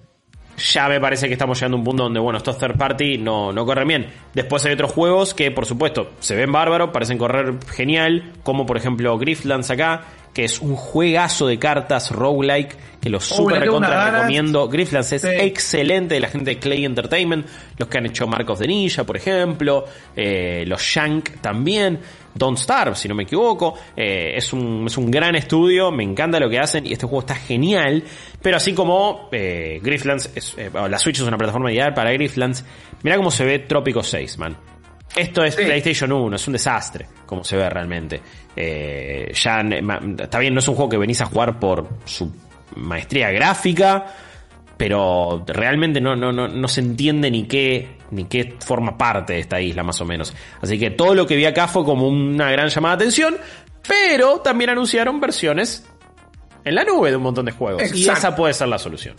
ya 0.58 0.88
me 0.88 1.00
parece 1.00 1.28
que 1.28 1.34
estamos 1.34 1.60
llegando 1.60 1.78
a 1.78 1.80
un 1.80 1.84
punto 1.84 2.04
donde, 2.04 2.20
bueno, 2.20 2.38
estos 2.38 2.58
third 2.58 2.78
party 2.78 3.18
no, 3.18 3.52
no 3.52 3.66
corren 3.66 3.88
bien. 3.88 4.08
Después 4.34 4.66
hay 4.66 4.74
otros 4.74 4.92
juegos 4.92 5.34
que, 5.34 5.52
por 5.52 5.66
supuesto, 5.66 6.12
se 6.20 6.36
ven 6.36 6.52
bárbaros, 6.52 6.92
parecen 6.92 7.18
correr 7.18 7.56
genial, 7.68 8.34
como 8.44 8.66
por 8.66 8.78
ejemplo 8.78 9.18
Griftlands 9.18 9.70
acá, 9.72 10.04
que 10.34 10.44
es 10.44 10.60
un 10.60 10.76
juegazo 10.76 11.48
de 11.48 11.58
cartas 11.58 12.12
roguelike 12.12 12.76
que 13.02 13.10
lo 13.10 13.20
super 13.20 13.60
recontra 13.60 14.12
recomiendo. 14.12 14.68
Grifflands 14.68 15.14
es 15.14 15.24
excelente 15.24 16.16
de 16.16 16.20
la 16.20 16.28
gente 16.28 16.52
de 16.52 16.60
Clay 16.60 16.86
Entertainment, 16.86 17.46
los 17.78 17.88
que 17.88 17.98
han 17.98 18.06
hecho 18.08 18.28
Marcos 18.28 18.60
de 18.60 18.68
Ninja, 18.68 19.04
por 19.04 19.16
ejemplo, 19.16 19.86
eh, 20.16 20.64
los 20.68 20.82
Shank 20.82 21.42
también. 21.42 22.00
Don't 22.36 22.58
Starve, 22.58 22.96
si 22.96 23.08
no 23.08 23.16
me 23.16 23.24
equivoco. 23.24 23.74
Eh, 23.96 24.34
es, 24.36 24.52
un, 24.54 24.86
es 24.88 24.98
un 24.98 25.10
gran 25.10 25.36
estudio, 25.36 25.92
me 25.92 26.04
encanta 26.04 26.40
lo 26.40 26.50
que 26.50 26.60
hacen 26.60 26.86
y 26.86 26.94
este 26.94 27.08
juego 27.08 27.22
está 27.22 27.36
genial. 27.36 28.04
Pero 28.42 28.58
así 28.58 28.74
como 28.74 29.30
eh, 29.32 29.80
Grifflands, 29.82 30.32
es, 30.36 30.56
la 30.74 31.00
Switch 31.00 31.20
es 31.20 31.28
una 31.28 31.38
plataforma 31.38 31.72
ideal 31.72 31.94
para 31.94 32.12
Grifflands, 32.12 32.66
mira 33.04 33.18
cómo 33.18 33.32
se 33.32 33.46
ve 33.46 33.60
Trópico 33.60 34.04
6, 34.04 34.38
man. 34.38 34.58
Esto 35.16 35.46
es 35.46 35.56
PlayStation 35.56 36.12
1, 36.12 36.36
es 36.36 36.48
un 36.48 36.54
desastre, 36.54 37.08
como 37.26 37.44
se 37.44 37.56
ve 37.56 37.70
realmente. 37.70 38.22
Eh, 38.54 39.32
ya 39.34 39.62
está 40.20 40.40
bien, 40.40 40.54
no 40.54 40.60
es 40.60 40.68
un 40.68 40.76
juego 40.76 40.90
que 40.90 40.98
venís 40.98 41.22
a 41.22 41.26
jugar 41.26 41.58
por 41.58 41.88
su 42.04 42.34
maestría 42.76 43.32
gráfica, 43.32 44.08
pero 44.78 45.44
realmente 45.48 46.02
no, 46.02 46.16
no, 46.16 46.32
no, 46.32 46.48
no 46.48 46.68
se 46.68 46.82
entiende 46.82 47.32
ni 47.32 47.48
qué, 47.48 47.98
ni 48.12 48.26
qué 48.26 48.56
forma 48.60 48.98
parte 48.98 49.34
de 49.34 49.40
esta 49.40 49.62
isla, 49.62 49.84
más 49.84 50.02
o 50.02 50.06
menos. 50.06 50.34
Así 50.62 50.78
que 50.78 50.92
todo 50.92 51.16
lo 51.16 51.26
que 51.26 51.36
vi 51.36 51.46
acá 51.46 51.68
fue 51.68 51.84
como 51.84 52.08
una 52.08 52.52
gran 52.52 52.70
llamada 52.70 52.98
de 52.98 53.04
atención, 53.04 53.38
pero 53.88 54.40
también 54.40 54.72
anunciaron 54.72 55.20
versiones 55.20 55.88
en 56.64 56.76
la 56.76 56.84
nube 56.84 57.12
de 57.12 57.18
un 57.18 57.24
montón 57.24 57.46
de 57.46 57.52
juegos. 57.52 57.94
Y 57.94 58.10
esa 58.10 58.36
puede 58.36 58.54
ser 58.54 58.68
la 58.68 58.80
solución. 58.80 59.16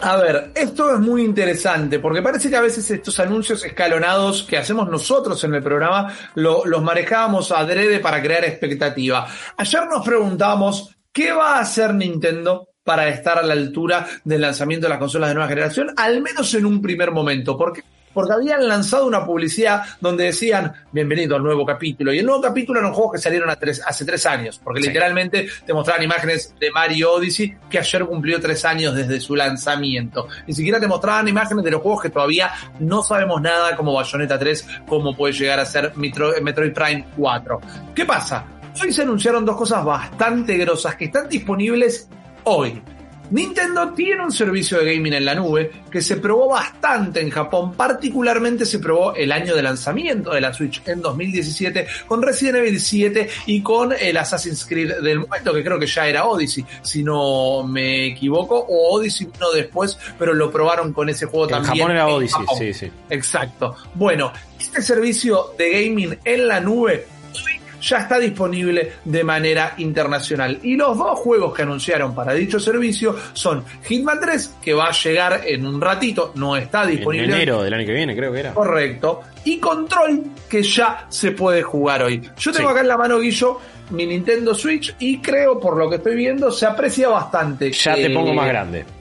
A 0.00 0.16
ver, 0.16 0.52
esto 0.54 0.92
es 0.92 1.00
muy 1.00 1.22
interesante 1.24 1.98
porque 1.98 2.20
parece 2.20 2.50
que 2.50 2.56
a 2.56 2.60
veces 2.60 2.90
estos 2.90 3.18
anuncios 3.18 3.64
escalonados 3.64 4.42
que 4.42 4.58
hacemos 4.58 4.88
nosotros 4.90 5.42
en 5.44 5.54
el 5.54 5.62
programa 5.62 6.12
los 6.34 6.82
manejábamos 6.82 7.50
adrede 7.50 7.98
para 8.00 8.22
crear 8.22 8.44
expectativa. 8.44 9.26
Ayer 9.56 9.86
nos 9.88 10.04
preguntamos 10.04 10.94
qué 11.12 11.32
va 11.32 11.56
a 11.56 11.60
hacer 11.60 11.94
Nintendo 11.94 12.68
para 12.86 13.08
estar 13.08 13.36
a 13.36 13.42
la 13.42 13.52
altura 13.52 14.06
del 14.22 14.42
lanzamiento 14.42 14.86
de 14.86 14.90
las 14.90 15.00
consolas 15.00 15.30
de 15.30 15.34
nueva 15.34 15.48
generación, 15.48 15.92
al 15.96 16.22
menos 16.22 16.54
en 16.54 16.64
un 16.64 16.80
primer 16.80 17.10
momento, 17.10 17.58
porque 17.58 17.82
porque 18.14 18.32
habían 18.32 18.66
lanzado 18.66 19.06
una 19.06 19.26
publicidad 19.26 19.82
donde 20.00 20.24
decían, 20.24 20.72
bienvenido 20.90 21.36
al 21.36 21.42
nuevo 21.42 21.66
capítulo. 21.66 22.14
Y 22.14 22.20
el 22.20 22.24
nuevo 22.24 22.40
capítulo 22.40 22.80
eran 22.80 22.94
juegos 22.94 23.12
que 23.12 23.18
salieron 23.18 23.50
hace 23.50 24.04
tres 24.06 24.24
años, 24.24 24.58
porque 24.64 24.80
literalmente 24.80 25.46
te 25.66 25.74
mostraban 25.74 26.02
imágenes 26.02 26.54
de 26.58 26.70
Mario 26.70 27.12
Odyssey, 27.12 27.58
que 27.68 27.78
ayer 27.78 28.06
cumplió 28.06 28.40
tres 28.40 28.64
años 28.64 28.94
desde 28.94 29.20
su 29.20 29.36
lanzamiento. 29.36 30.28
Ni 30.46 30.54
siquiera 30.54 30.80
te 30.80 30.86
mostraban 30.86 31.28
imágenes 31.28 31.62
de 31.62 31.72
los 31.72 31.82
juegos 31.82 32.04
que 32.04 32.08
todavía 32.08 32.50
no 32.78 33.02
sabemos 33.02 33.42
nada, 33.42 33.76
como 33.76 33.92
Bayonetta 33.92 34.38
3, 34.38 34.66
cómo 34.88 35.14
puede 35.14 35.34
llegar 35.34 35.60
a 35.60 35.66
ser 35.66 35.92
Metroid 35.96 36.72
Prime 36.72 37.04
4. 37.18 37.60
¿Qué 37.94 38.06
pasa? 38.06 38.46
Hoy 38.82 38.94
se 38.94 39.02
anunciaron 39.02 39.44
dos 39.44 39.56
cosas 39.56 39.84
bastante 39.84 40.56
grosas 40.56 40.94
que 40.96 41.04
están 41.04 41.28
disponibles 41.28 42.08
hoy. 42.46 42.80
Nintendo 43.28 43.92
tiene 43.92 44.22
un 44.22 44.30
servicio 44.30 44.78
de 44.78 44.94
gaming 44.94 45.14
en 45.14 45.24
la 45.24 45.34
nube 45.34 45.72
que 45.90 46.00
se 46.00 46.18
probó 46.18 46.50
bastante 46.50 47.20
en 47.20 47.30
Japón, 47.30 47.74
particularmente 47.74 48.64
se 48.64 48.78
probó 48.78 49.16
el 49.16 49.32
año 49.32 49.56
de 49.56 49.62
lanzamiento 49.62 50.32
de 50.32 50.40
la 50.40 50.54
Switch 50.54 50.80
en 50.86 51.02
2017 51.02 51.88
con 52.06 52.22
Resident 52.22 52.58
Evil 52.58 52.80
7 52.80 53.28
y 53.46 53.62
con 53.62 53.92
el 53.98 54.16
Assassin's 54.16 54.64
Creed 54.64 55.00
del 55.02 55.20
momento, 55.20 55.52
que 55.52 55.64
creo 55.64 55.76
que 55.76 55.88
ya 55.88 56.06
era 56.06 56.24
Odyssey, 56.24 56.64
si 56.82 57.02
no 57.02 57.64
me 57.64 58.06
equivoco, 58.06 58.56
o 58.56 58.94
Odyssey 58.94 59.26
vino 59.26 59.50
después, 59.50 59.98
pero 60.16 60.32
lo 60.32 60.52
probaron 60.52 60.92
con 60.92 61.08
ese 61.08 61.26
juego 61.26 61.48
también. 61.48 61.72
En 61.72 61.78
Japón 61.80 61.90
era 61.96 62.06
Odyssey, 62.06 62.44
sí, 62.56 62.72
sí. 62.72 62.92
Exacto. 63.10 63.74
Bueno, 63.94 64.32
este 64.56 64.80
servicio 64.80 65.52
de 65.58 65.70
gaming 65.70 66.16
en 66.24 66.46
la 66.46 66.60
nube 66.60 67.06
ya 67.86 67.98
está 67.98 68.18
disponible 68.18 68.92
de 69.04 69.24
manera 69.24 69.74
internacional. 69.78 70.58
Y 70.62 70.76
los 70.76 70.98
dos 70.98 71.18
juegos 71.20 71.54
que 71.54 71.62
anunciaron 71.62 72.14
para 72.14 72.34
dicho 72.34 72.58
servicio 72.58 73.16
son 73.32 73.64
Hitman 73.84 74.18
3, 74.20 74.56
que 74.62 74.74
va 74.74 74.88
a 74.88 74.92
llegar 74.92 75.42
en 75.46 75.66
un 75.66 75.80
ratito, 75.80 76.32
no 76.34 76.56
está 76.56 76.84
disponible. 76.84 77.26
En 77.26 77.34
enero 77.34 77.62
del 77.62 77.74
año 77.74 77.86
que 77.86 77.92
viene, 77.92 78.16
creo 78.16 78.32
que 78.32 78.40
era. 78.40 78.54
Correcto. 78.54 79.22
Y 79.44 79.58
Control, 79.58 80.22
que 80.48 80.62
ya 80.62 81.06
se 81.08 81.30
puede 81.30 81.62
jugar 81.62 82.02
hoy. 82.02 82.20
Yo 82.36 82.52
tengo 82.52 82.70
acá 82.70 82.80
en 82.80 82.88
la 82.88 82.96
mano, 82.96 83.20
Guillo, 83.20 83.60
mi 83.90 84.06
Nintendo 84.06 84.54
Switch 84.54 84.94
y 84.98 85.18
creo, 85.18 85.60
por 85.60 85.76
lo 85.76 85.88
que 85.88 85.96
estoy 85.96 86.16
viendo, 86.16 86.50
se 86.50 86.66
aprecia 86.66 87.08
bastante. 87.08 87.70
Ya 87.70 87.94
te 87.94 88.10
pongo 88.10 88.34
más 88.34 88.48
grande. 88.48 88.95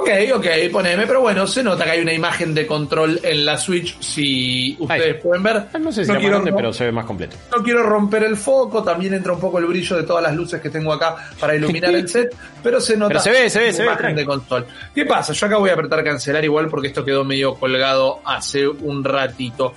Ok, 0.00 0.08
ok, 0.34 0.46
poneme, 0.72 1.06
pero 1.06 1.20
bueno, 1.20 1.46
se 1.46 1.62
nota 1.62 1.84
que 1.84 1.90
hay 1.90 2.00
una 2.00 2.14
imagen 2.14 2.54
de 2.54 2.66
control 2.66 3.20
en 3.22 3.44
la 3.44 3.58
Switch, 3.58 4.00
si 4.00 4.74
ustedes 4.78 5.20
pueden 5.22 5.42
ver. 5.42 5.66
Ah, 5.72 5.78
no 5.78 5.92
sé 5.92 6.06
si 6.06 6.12
no 6.12 6.18
quiero, 6.18 6.42
pero 6.42 6.72
se 6.72 6.84
ve 6.84 6.92
más 6.92 7.04
completo. 7.04 7.36
No 7.54 7.62
quiero 7.62 7.82
romper 7.82 8.22
el 8.22 8.36
foco, 8.36 8.82
también 8.82 9.12
entra 9.12 9.34
un 9.34 9.40
poco 9.40 9.58
el 9.58 9.66
brillo 9.66 9.96
de 9.96 10.04
todas 10.04 10.22
las 10.22 10.34
luces 10.34 10.60
que 10.60 10.70
tengo 10.70 10.92
acá 10.92 11.16
para 11.38 11.54
iluminar 11.54 11.94
el 11.94 12.08
set, 12.08 12.34
pero 12.62 12.80
se 12.80 12.96
nota 12.96 13.08
pero 13.08 13.20
se 13.20 13.30
ve, 13.30 13.50
se 13.50 13.58
ve, 13.60 13.72
se 13.74 13.82
imagen 13.82 14.16
de 14.16 14.24
control. 14.24 14.66
¿Qué 14.94 15.04
pasa? 15.04 15.34
Yo 15.34 15.46
acá 15.46 15.58
voy 15.58 15.68
a 15.68 15.74
apretar 15.74 16.02
cancelar 16.02 16.44
igual 16.44 16.68
porque 16.68 16.88
esto 16.88 17.04
quedó 17.04 17.22
medio 17.22 17.54
colgado 17.56 18.20
hace 18.24 18.66
un 18.66 19.04
ratito. 19.04 19.74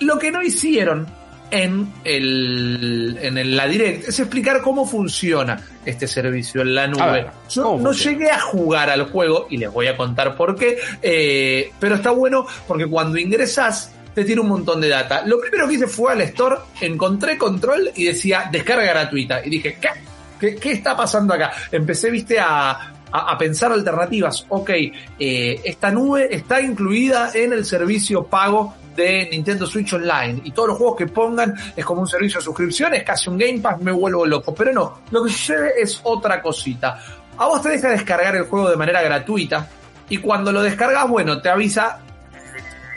Lo 0.00 0.18
que 0.18 0.30
no 0.30 0.42
hicieron 0.42 1.06
en, 1.50 1.92
el, 2.04 3.18
en 3.20 3.56
la 3.56 3.66
Direct 3.66 4.08
es 4.08 4.20
explicar 4.20 4.60
cómo 4.60 4.86
funciona 4.86 5.60
este 5.84 6.06
servicio 6.06 6.62
en 6.62 6.74
la 6.74 6.86
nube. 6.86 7.26
Yo 7.48 7.78
no 7.78 7.92
llegué 7.92 8.30
a 8.30 8.40
jugar 8.40 8.90
al 8.90 9.10
juego 9.10 9.46
y 9.50 9.56
les 9.56 9.72
voy 9.72 9.86
a 9.86 9.96
contar 9.96 10.36
por 10.36 10.56
qué, 10.56 10.78
eh, 11.02 11.70
pero 11.78 11.96
está 11.96 12.10
bueno 12.10 12.46
porque 12.66 12.86
cuando 12.86 13.18
ingresas 13.18 13.92
te 14.14 14.24
tiene 14.24 14.40
un 14.40 14.48
montón 14.48 14.80
de 14.80 14.88
data. 14.88 15.24
Lo 15.24 15.40
primero 15.40 15.68
que 15.68 15.74
hice 15.74 15.86
fue 15.86 16.12
al 16.12 16.20
store, 16.22 16.56
encontré 16.80 17.38
control 17.38 17.90
y 17.94 18.04
decía 18.04 18.48
descarga 18.50 18.84
gratuita. 18.84 19.44
Y 19.44 19.50
dije, 19.50 19.78
¿qué? 19.80 20.56
¿Qué, 20.56 20.72
está 20.72 20.96
pasando 20.96 21.34
acá? 21.34 21.52
Empecé, 21.70 22.10
viste, 22.10 22.38
a, 22.38 22.94
a, 23.10 23.38
pensar 23.38 23.72
alternativas. 23.72 24.46
Ok, 24.48 24.70
eh, 24.70 25.60
esta 25.64 25.90
nube 25.90 26.28
está 26.30 26.60
incluida 26.60 27.32
en 27.34 27.52
el 27.52 27.64
servicio 27.64 28.24
pago 28.24 28.74
de 28.98 29.28
Nintendo 29.30 29.64
Switch 29.66 29.92
Online 29.92 30.40
y 30.44 30.50
todos 30.50 30.70
los 30.70 30.78
juegos 30.78 30.96
que 30.96 31.06
pongan 31.06 31.54
es 31.76 31.84
como 31.84 32.00
un 32.00 32.08
servicio 32.08 32.40
de 32.40 32.44
suscripción, 32.44 32.94
es 32.94 33.04
casi 33.04 33.30
un 33.30 33.38
Game 33.38 33.60
Pass, 33.60 33.80
me 33.80 33.92
vuelvo 33.92 34.26
loco. 34.26 34.52
Pero 34.54 34.72
no, 34.72 35.00
lo 35.10 35.24
que 35.24 35.30
sucede 35.30 35.72
es 35.80 36.00
otra 36.02 36.42
cosita. 36.42 37.00
A 37.38 37.46
vos 37.46 37.62
te 37.62 37.68
deja 37.68 37.90
descargar 37.90 38.34
el 38.34 38.44
juego 38.44 38.68
de 38.68 38.76
manera 38.76 39.00
gratuita 39.00 39.68
y 40.08 40.18
cuando 40.18 40.50
lo 40.50 40.62
descargas, 40.62 41.08
bueno, 41.08 41.40
te 41.40 41.48
avisa 41.48 42.00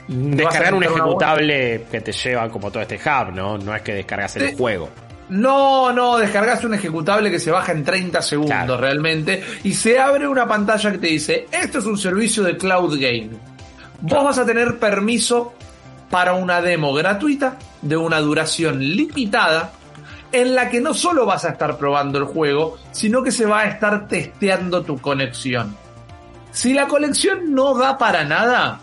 descargar 0.08 0.74
un 0.74 0.84
ejecutable 0.84 1.86
que 1.92 2.02
te 2.02 2.12
lleva 2.12 2.50
como 2.50 2.72
todo 2.72 2.82
este 2.82 2.96
hub, 2.96 3.34
¿no? 3.34 3.58
No 3.60 3.76
es 3.76 3.82
que 3.84 3.94
descargas 3.94 4.36
el 4.38 4.56
juego. 4.56 4.90
No, 5.30 5.94
no, 5.94 6.18
descargas 6.18 6.64
un 6.66 6.74
ejecutable 6.74 7.32
que 7.32 7.40
se 7.40 7.52
baja 7.52 7.72
en 7.72 7.86
30 7.86 8.22
segundos 8.22 8.80
realmente 8.80 9.42
y 9.64 9.74
se 9.74 9.98
abre 9.98 10.28
una 10.28 10.46
pantalla 10.48 10.92
que 10.92 10.98
te 10.98 11.08
dice, 11.08 11.48
esto 11.52 11.80
es 11.80 11.86
un 11.86 11.98
servicio 11.98 12.44
de 12.44 12.58
cloud 12.58 13.00
game. 13.00 13.30
Vos 14.02 14.24
vas 14.24 14.40
a 14.40 14.46
tener 14.46 14.80
permiso 14.80 15.54
para 16.12 16.34
una 16.34 16.62
demo 16.62 16.94
gratuita 16.94 17.58
de 17.82 17.98
una 17.98 18.20
duración 18.20 18.80
limitada 18.80 19.72
en 20.32 20.56
la 20.56 20.70
que 20.70 20.80
no 20.80 20.94
solo 20.94 21.26
vas 21.26 21.46
a 21.46 21.50
estar 21.50 21.78
probando 21.78 22.20
el 22.20 22.26
juego, 22.26 22.78
sino 22.92 23.24
que 23.24 23.32
se 23.32 23.46
va 23.46 23.62
a 23.62 23.66
estar 23.66 24.08
testeando 24.08 24.84
tu 24.84 25.00
conexión. 25.00 25.76
Si 26.52 26.74
la 26.74 26.88
conexión 26.88 27.54
no 27.54 27.78
da 27.78 27.98
para 27.98 28.24
nada, 28.24 28.80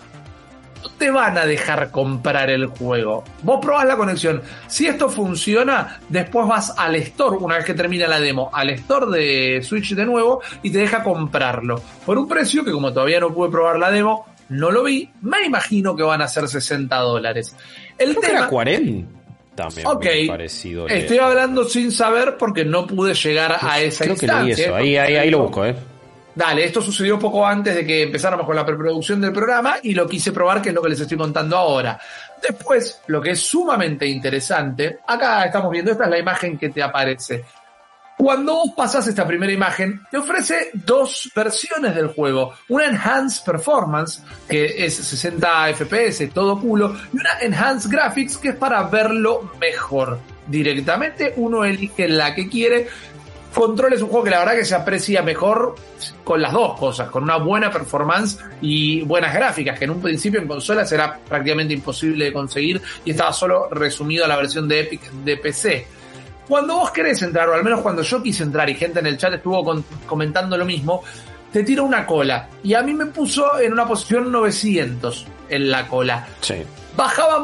no 0.83 0.91
te 0.91 1.11
van 1.11 1.37
a 1.39 1.45
dejar 1.45 1.91
comprar 1.91 2.51
el 2.51 2.67
juego. 2.67 3.25
Vos 3.43 3.59
probás 3.61 3.87
la 3.87 3.97
conexión. 3.97 4.43
Si 4.67 4.87
esto 4.87 5.09
funciona, 5.09 6.01
después 6.09 6.47
vas 6.47 6.75
al 6.77 6.95
store, 6.97 7.37
una 7.39 7.57
vez 7.57 7.65
que 7.65 7.75
termina 7.75 8.07
la 8.07 8.21
demo, 8.21 8.51
al 8.53 8.71
store 8.71 9.19
de 9.19 9.63
Switch 9.63 9.95
de 9.95 10.07
nuevo 10.07 10.41
y 10.63 10.71
te 10.71 10.79
deja 10.79 11.03
comprarlo. 11.03 11.81
Por 12.05 12.19
un 12.19 12.29
precio 12.29 12.65
que 12.65 12.73
como 12.73 12.93
todavía 12.93 13.21
no 13.21 13.33
pude 13.33 13.51
probar 13.51 13.79
la 13.79 13.91
demo, 13.91 14.27
no 14.49 14.71
lo 14.71 14.85
vi, 14.85 15.11
me 15.23 15.45
imagino 15.45 15.95
que 15.95 16.03
van 16.03 16.23
a 16.23 16.29
ser 16.29 16.49
60 16.49 16.97
dólares. 16.97 17.55
El 17.97 18.17
tema... 18.17 18.39
Era 18.39 18.49
40 18.49 19.19
también 19.55 19.89
ok, 19.89 20.07
estoy 20.89 21.19
hablando 21.19 21.65
sin 21.65 21.91
saber 21.91 22.37
porque 22.39 22.65
no 22.65 22.87
pude 22.87 23.13
llegar 23.15 23.59
a 23.61 23.81
esa 23.81 24.05
Creo 24.05 24.15
instancia. 24.15 24.55
Que 24.55 24.63
eso. 24.63 24.75
Ahí, 24.77 24.97
ahí, 24.97 25.17
ahí 25.17 25.31
lo 25.31 25.41
busco, 25.41 25.67
eh. 25.67 25.75
Dale, 26.33 26.65
esto 26.65 26.81
sucedió 26.81 27.19
poco 27.19 27.45
antes 27.45 27.75
de 27.75 27.85
que 27.85 28.05
empezáramos 28.05 28.47
con 28.47 28.55
la 28.55 28.65
preproducción 28.65 29.21
del 29.21 29.33
programa 29.33 29.79
y 29.83 29.93
lo 29.95 30.07
quise 30.07 30.31
probar, 30.31 30.63
que 30.63 30.69
es 30.69 30.75
lo 30.77 30.81
que 30.81 30.91
les 30.91 31.01
estoy 31.01 31.19
contando 31.19 31.57
ahora. 31.57 31.99
Después, 32.41 33.01
lo 33.09 33.21
que 33.21 33.33
es 33.33 33.41
sumamente 33.41 34.07
interesante, 34.07 35.01
acá 35.05 35.47
estamos 35.47 35.73
viendo, 35.73 35.91
esta 35.91 36.05
es 36.05 36.11
la 36.11 36.19
imagen 36.21 36.57
que 36.57 36.69
te 36.69 36.81
aparece. 36.81 37.45
Cuando 38.19 38.53
vos 38.53 38.73
pasas 38.77 39.07
esta 39.07 39.25
primera 39.25 39.53
imagen, 39.53 40.03
te 40.11 40.17
ofrece 40.17 40.71
dos 40.75 41.31
versiones 41.37 41.95
del 41.95 42.09
juego. 42.09 42.53
Una 42.69 42.87
Enhanced 42.87 43.45
Performance, 43.45 44.25
que 44.49 44.85
es 44.85 44.97
60 44.97 45.73
FPS, 45.75 46.29
todo 46.35 46.61
culo, 46.61 46.97
y 47.13 47.17
una 47.17 47.39
Enhanced 47.41 47.89
Graphics, 47.89 48.37
que 48.39 48.49
es 48.49 48.57
para 48.57 48.83
verlo 48.83 49.53
mejor. 49.61 50.19
Directamente 50.49 51.35
uno 51.37 51.65
elige 51.65 52.09
la 52.09 52.35
que 52.35 52.49
quiere. 52.49 52.89
Control 53.55 53.93
es 53.93 54.03
un 54.03 54.09
juego 54.09 54.25
que 54.25 54.31
la 54.31 54.41
verdad 54.41 54.57
que 54.57 54.65
se 54.65 54.75
aprecia 54.75 55.23
mejor 55.23 55.77
con 56.25 56.43
las 56.43 56.53
dos 56.53 56.77
cosas, 56.77 57.11
con 57.11 57.23
una 57.23 57.37
buena 57.37 57.71
performance 57.71 58.41
y 58.61 59.03
buenas 59.03 59.33
gráficas, 59.33 59.79
que 59.79 59.85
en 59.85 59.93
un 59.93 60.03
principio 60.03 60.41
en 60.41 60.49
consolas 60.49 60.91
era 60.91 61.17
prácticamente 61.19 61.73
imposible 61.73 62.25
de 62.25 62.33
conseguir 62.33 62.83
y 63.05 63.13
estaba 63.13 63.33
solo 63.33 63.69
resumido 63.71 64.25
a 64.25 64.29
la 64.29 64.37
versión 64.37 64.67
de 64.67 64.81
Epic 64.81 65.09
de 65.13 65.37
PC. 65.37 65.98
Cuando 66.49 66.77
vos 66.77 66.91
querés 66.91 67.21
entrar, 67.23 67.49
o 67.51 67.55
al 67.55 67.63
menos 67.63 67.83
cuando 67.83 68.03
yo 68.03 68.23
quise 68.23 68.43
entrar 68.43 68.69
y 68.71 68.75
gente 68.75 69.01
en 69.01 69.07
el 69.07 69.19
chat 69.19 69.35
estuvo 69.35 69.85
comentando 70.07 70.57
lo 70.57 70.65
mismo, 70.65 71.05
te 71.53 71.63
tira 71.63 71.83
una 71.83 72.07
cola. 72.07 72.49
Y 72.63 72.75
a 72.75 72.83
mí 72.83 72.95
me 72.95 73.07
puso 73.07 73.59
en 73.61 73.73
una 73.73 73.87
posición 73.87 74.33
900 74.33 75.27
en 75.51 75.71
la 75.71 75.87
cola. 75.87 76.27
Sí. 76.41 76.57
Bajaba 76.97 77.39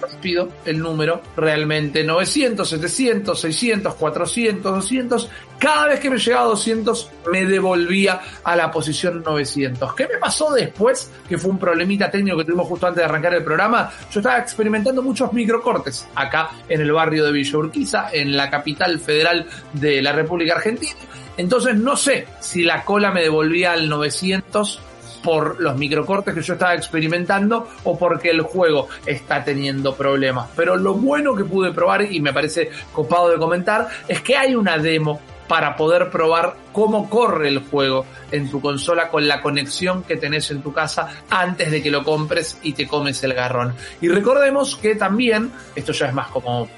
rápido 0.00 0.48
el 0.64 0.78
número, 0.78 1.22
realmente 1.36 2.04
900, 2.04 2.68
700, 2.68 3.40
600, 3.40 3.94
400, 3.94 4.74
200. 4.74 5.30
Cada 5.58 5.86
vez 5.86 6.00
que 6.00 6.10
me 6.10 6.18
llegaba 6.18 6.44
a 6.44 6.48
200 6.48 7.10
me 7.32 7.44
devolvía 7.44 8.20
a 8.44 8.56
la 8.56 8.70
posición 8.70 9.22
900. 9.22 9.94
¿Qué 9.94 10.06
me 10.06 10.18
pasó 10.18 10.52
después? 10.52 11.10
Que 11.28 11.38
fue 11.38 11.50
un 11.50 11.58
problemita 11.58 12.10
técnico 12.10 12.36
que 12.38 12.44
tuvimos 12.44 12.68
justo 12.68 12.86
antes 12.86 12.98
de 13.02 13.04
arrancar 13.04 13.34
el 13.34 13.44
programa. 13.44 13.90
Yo 14.12 14.20
estaba 14.20 14.38
experimentando 14.38 15.02
muchos 15.02 15.32
microcortes 15.32 16.06
acá 16.14 16.50
en 16.68 16.80
el 16.80 16.92
barrio 16.92 17.24
de 17.24 17.32
Villa 17.32 17.58
Urquiza, 17.58 18.08
en 18.12 18.36
la 18.36 18.50
capital 18.50 18.98
federal 18.98 19.46
de 19.72 20.02
la 20.02 20.12
República 20.12 20.54
Argentina. 20.54 20.96
Entonces 21.36 21.76
no 21.76 21.96
sé 21.96 22.26
si 22.40 22.62
la 22.62 22.84
cola 22.84 23.10
me 23.10 23.22
devolvía 23.22 23.72
al 23.72 23.88
900 23.88 24.80
por 25.22 25.60
los 25.60 25.76
microcortes 25.76 26.34
que 26.34 26.42
yo 26.42 26.54
estaba 26.54 26.74
experimentando 26.74 27.68
o 27.84 27.98
porque 27.98 28.30
el 28.30 28.42
juego 28.42 28.88
está 29.04 29.44
teniendo 29.44 29.94
problemas. 29.94 30.48
Pero 30.56 30.76
lo 30.76 30.94
bueno 30.94 31.34
que 31.34 31.44
pude 31.44 31.72
probar 31.72 32.02
y 32.02 32.20
me 32.20 32.32
parece 32.32 32.70
copado 32.92 33.30
de 33.30 33.38
comentar 33.38 33.88
es 34.08 34.20
que 34.22 34.36
hay 34.36 34.54
una 34.54 34.78
demo 34.78 35.20
para 35.48 35.76
poder 35.76 36.10
probar 36.10 36.56
cómo 36.72 37.08
corre 37.08 37.48
el 37.48 37.60
juego 37.60 38.04
en 38.30 38.50
tu 38.50 38.60
consola 38.60 39.08
con 39.08 39.28
la 39.28 39.40
conexión 39.42 40.02
que 40.02 40.16
tenés 40.16 40.50
en 40.50 40.62
tu 40.62 40.72
casa 40.72 41.08
antes 41.30 41.70
de 41.70 41.82
que 41.82 41.90
lo 41.90 42.02
compres 42.04 42.58
y 42.62 42.72
te 42.72 42.86
comes 42.86 43.22
el 43.22 43.34
garrón. 43.34 43.74
Y 44.00 44.08
recordemos 44.08 44.76
que 44.76 44.94
también, 44.94 45.52
esto 45.74 45.92
ya 45.92 46.06
es 46.06 46.14
más 46.14 46.28
como 46.28 46.68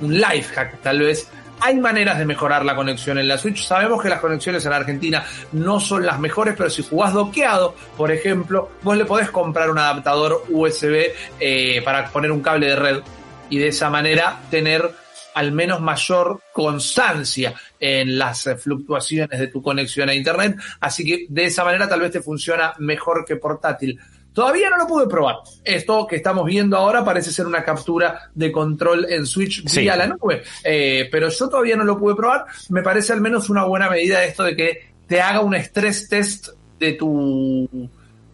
un 0.00 0.14
life 0.14 0.54
hack 0.54 0.80
tal 0.80 1.00
vez, 1.00 1.28
Hay 1.60 1.76
maneras 1.76 2.18
de 2.18 2.26
mejorar 2.26 2.64
la 2.64 2.76
conexión 2.76 3.18
en 3.18 3.28
la 3.28 3.38
Switch. 3.38 3.64
Sabemos 3.64 4.02
que 4.02 4.08
las 4.08 4.20
conexiones 4.20 4.64
en 4.66 4.72
Argentina 4.72 5.24
no 5.52 5.80
son 5.80 6.04
las 6.04 6.20
mejores, 6.20 6.54
pero 6.56 6.68
si 6.68 6.82
jugás 6.82 7.12
doqueado, 7.12 7.74
por 7.96 8.12
ejemplo, 8.12 8.70
vos 8.82 8.96
le 8.96 9.04
podés 9.04 9.30
comprar 9.30 9.70
un 9.70 9.78
adaptador 9.78 10.44
USB 10.48 11.12
eh, 11.40 11.82
para 11.82 12.08
poner 12.08 12.30
un 12.30 12.40
cable 12.40 12.66
de 12.66 12.76
red 12.76 13.00
y 13.48 13.58
de 13.58 13.68
esa 13.68 13.90
manera 13.90 14.40
tener 14.50 14.90
al 15.34 15.52
menos 15.52 15.80
mayor 15.82 16.40
constancia 16.50 17.54
en 17.78 18.18
las 18.18 18.48
fluctuaciones 18.58 19.38
de 19.38 19.48
tu 19.48 19.62
conexión 19.62 20.08
a 20.08 20.14
Internet. 20.14 20.56
Así 20.80 21.04
que 21.04 21.26
de 21.28 21.44
esa 21.44 21.62
manera 21.62 21.86
tal 21.86 22.00
vez 22.00 22.10
te 22.10 22.22
funciona 22.22 22.72
mejor 22.78 23.24
que 23.24 23.36
portátil. 23.36 24.00
Todavía 24.36 24.68
no 24.68 24.76
lo 24.76 24.86
pude 24.86 25.06
probar. 25.06 25.36
Esto 25.64 26.06
que 26.06 26.16
estamos 26.16 26.44
viendo 26.44 26.76
ahora 26.76 27.02
parece 27.02 27.32
ser 27.32 27.46
una 27.46 27.64
captura 27.64 28.28
de 28.34 28.52
control 28.52 29.06
en 29.08 29.24
Switch 29.24 29.64
vía 29.74 29.96
la 29.96 30.08
nube. 30.08 30.42
Eh, 30.62 31.08
pero 31.10 31.30
yo 31.30 31.48
todavía 31.48 31.74
no 31.74 31.84
lo 31.84 31.98
pude 31.98 32.14
probar. 32.14 32.44
Me 32.68 32.82
parece 32.82 33.14
al 33.14 33.22
menos 33.22 33.48
una 33.48 33.64
buena 33.64 33.88
medida 33.88 34.22
esto 34.22 34.42
de 34.42 34.54
que 34.54 34.90
te 35.06 35.22
haga 35.22 35.40
un 35.40 35.54
stress 35.54 36.10
test 36.10 36.48
de 36.78 36.92
tu, 36.92 37.88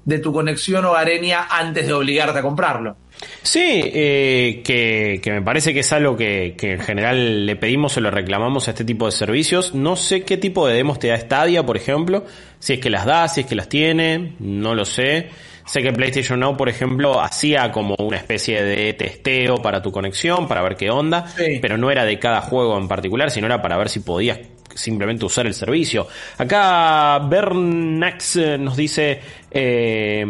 de 0.04 0.18
tu 0.18 0.32
conexión 0.32 0.84
hogareña 0.86 1.46
antes 1.48 1.86
de 1.86 1.92
obligarte 1.92 2.40
a 2.40 2.42
comprarlo. 2.42 2.96
Sí, 3.42 3.60
eh, 3.62 4.62
que, 4.64 5.20
que, 5.22 5.30
me 5.32 5.42
parece 5.42 5.74
que 5.74 5.80
es 5.80 5.92
algo 5.92 6.16
que, 6.16 6.54
que, 6.56 6.72
en 6.72 6.80
general 6.80 7.46
le 7.46 7.56
pedimos 7.56 7.96
o 7.96 8.00
le 8.00 8.10
reclamamos 8.10 8.68
a 8.68 8.72
este 8.72 8.84
tipo 8.84 9.06
de 9.06 9.12
servicios. 9.12 9.74
No 9.74 9.96
sé 9.96 10.22
qué 10.22 10.36
tipo 10.36 10.66
de 10.66 10.74
demos 10.74 10.98
te 10.98 11.08
da 11.08 11.18
Stadia, 11.18 11.64
por 11.64 11.76
ejemplo. 11.76 12.24
Si 12.58 12.74
es 12.74 12.78
que 12.80 12.90
las 12.90 13.04
da, 13.04 13.28
si 13.28 13.42
es 13.42 13.46
que 13.46 13.54
las 13.54 13.68
tiene, 13.68 14.34
no 14.38 14.74
lo 14.74 14.84
sé. 14.84 15.30
Sé 15.64 15.80
que 15.80 15.92
PlayStation 15.92 16.40
Now, 16.40 16.56
por 16.56 16.68
ejemplo, 16.68 17.20
hacía 17.20 17.70
como 17.70 17.94
una 17.98 18.16
especie 18.16 18.62
de 18.62 18.92
testeo 18.94 19.56
para 19.56 19.80
tu 19.80 19.92
conexión, 19.92 20.48
para 20.48 20.62
ver 20.62 20.76
qué 20.76 20.90
onda, 20.90 21.26
pero 21.60 21.76
no 21.76 21.90
era 21.90 22.04
de 22.04 22.18
cada 22.18 22.40
juego 22.40 22.76
en 22.78 22.88
particular, 22.88 23.30
sino 23.30 23.46
era 23.46 23.62
para 23.62 23.76
ver 23.76 23.88
si 23.88 24.00
podías 24.00 24.40
simplemente 24.74 25.24
usar 25.24 25.46
el 25.46 25.54
servicio. 25.54 26.06
Acá 26.38 27.18
Bernax 27.18 28.36
eh, 28.36 28.58
nos 28.58 28.76
dice, 28.76 29.20
eh, 29.50 30.24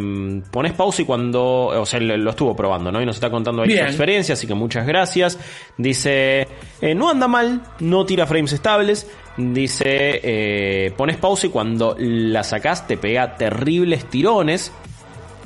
pones 0.51 0.73
pausa 0.73 1.03
y 1.03 1.05
cuando, 1.05 1.67
o 1.67 1.87
sea, 1.87 2.01
lo, 2.01 2.31
estuvo 2.31 2.57
probando, 2.57 2.91
¿no? 2.91 3.01
Y 3.01 3.07
nos 3.07 3.17
está 3.17 3.31
contando 3.31 3.63
ahí 3.63 3.77
su 3.77 3.85
experiencia, 3.85 4.33
así 4.33 4.47
que 4.47 4.55
muchas 4.55 4.87
gracias. 4.87 5.39
Dice, 5.77 6.49
eh, 6.81 6.95
no 6.95 7.09
anda 7.09 7.29
mal, 7.29 7.63
no 7.81 8.05
tira 8.05 8.27
frames 8.27 8.53
estables. 8.53 9.09
Dice, 9.37 10.21
eh, 10.23 10.93
pones 10.97 11.17
pausa 11.17 11.47
y 11.47 11.51
cuando 11.51 11.97
la 11.99 12.43
sacás 12.43 12.87
te 12.87 12.99
pega 12.99 13.37
terribles 13.37 14.05
tirones 14.07 14.73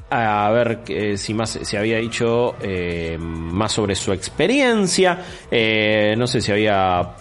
a 0.08 0.50
ver 0.50 0.82
eh, 0.88 1.16
si 1.16 1.34
más 1.34 1.50
se 1.50 1.76
había 1.78 1.98
dicho 1.98 2.54
eh, 2.60 3.16
más 3.18 3.72
sobre 3.72 3.94
su 3.94 4.12
experiencia. 4.12 5.18
Eh, 5.50 6.14
no 6.16 6.26
sé 6.26 6.40
si 6.40 6.52
había 6.52 7.16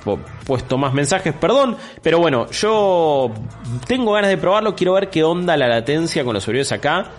puesto 0.46 0.78
más 0.78 0.94
mensajes, 0.94 1.34
perdón. 1.34 1.78
Pero 2.02 2.20
bueno, 2.20 2.50
yo 2.52 3.32
tengo 3.88 4.14
ganas 4.14 4.30
de 4.30 4.38
probarlo. 4.38 4.76
Quiero 4.76 4.94
ver 4.94 5.10
qué 5.10 5.24
onda 5.24 5.58
la 5.58 5.68
latencia 5.68 6.24
con 6.24 6.34
los 6.34 6.44
servidores 6.44 6.72
acá. 6.72 7.12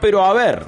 Pero 0.00 0.24
a 0.24 0.32
ver. 0.32 0.64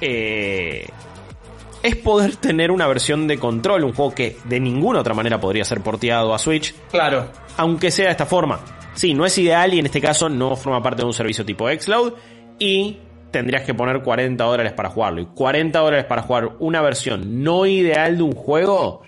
es 0.00 1.96
poder 1.96 2.36
tener 2.36 2.70
una 2.70 2.86
versión 2.86 3.26
de 3.26 3.38
control, 3.38 3.84
un 3.84 3.92
juego 3.92 4.14
que 4.14 4.38
de 4.44 4.60
ninguna 4.60 5.00
otra 5.00 5.14
manera 5.14 5.38
podría 5.38 5.64
ser 5.64 5.82
porteado 5.82 6.32
a 6.32 6.38
Switch. 6.38 6.74
Claro. 6.90 7.28
Aunque 7.58 7.90
sea 7.90 8.06
de 8.06 8.12
esta 8.12 8.26
forma. 8.26 8.60
Sí, 8.94 9.12
no 9.12 9.26
es 9.26 9.36
ideal 9.36 9.74
y 9.74 9.78
en 9.78 9.86
este 9.86 10.00
caso 10.00 10.30
no 10.30 10.56
forma 10.56 10.82
parte 10.82 11.02
de 11.02 11.06
un 11.06 11.12
servicio 11.12 11.44
tipo 11.44 11.68
Xcloud 11.68 12.14
y 12.58 12.98
tendrías 13.30 13.62
que 13.62 13.74
poner 13.74 14.02
40 14.02 14.42
dólares 14.42 14.72
para 14.72 14.90
jugarlo. 14.90 15.20
Y 15.20 15.26
40 15.26 15.78
dólares 15.78 16.04
para 16.06 16.22
jugar 16.22 16.56
una 16.58 16.80
versión 16.80 17.42
no 17.42 17.66
ideal 17.66 18.16
de 18.16 18.22
un 18.22 18.32
juego. 18.32 19.02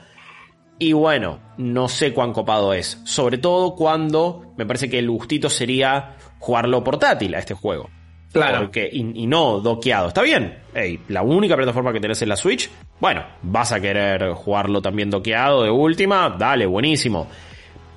Y 0.79 0.93
bueno, 0.93 1.41
no 1.57 1.89
sé 1.89 2.13
cuán 2.13 2.33
copado 2.33 2.73
es. 2.73 3.01
Sobre 3.05 3.39
todo 3.39 3.75
cuando 3.75 4.53
me 4.57 4.67
parece 4.67 4.89
que 4.89 4.99
el 4.99 5.11
gustito 5.11 5.51
sería 5.51 6.17
jugarlo 6.39 6.85
portátil 6.85 7.35
a 7.35 7.39
este 7.39 7.55
juego. 7.55 7.91
Claro. 8.33 8.59
Porque, 8.59 8.89
y, 8.93 9.27
no 9.27 9.61
doqueado. 9.61 10.09
Está 10.09 10.23
bien. 10.23 10.59
la 11.09 11.23
única 11.23 11.57
plataforma 11.57 11.93
que 11.93 12.01
tenés 12.01 12.21
es 12.21 12.29
la 12.29 12.37
Switch. 12.37 12.71
Bueno, 13.01 13.25
vas 13.43 13.73
a 13.73 13.81
querer 13.81 14.33
jugarlo 14.33 14.83
también 14.83 15.11
doqueado 15.11 15.65
de 15.65 15.71
última. 15.71 16.37
Dale, 16.39 16.67
buenísimo. 16.67 17.27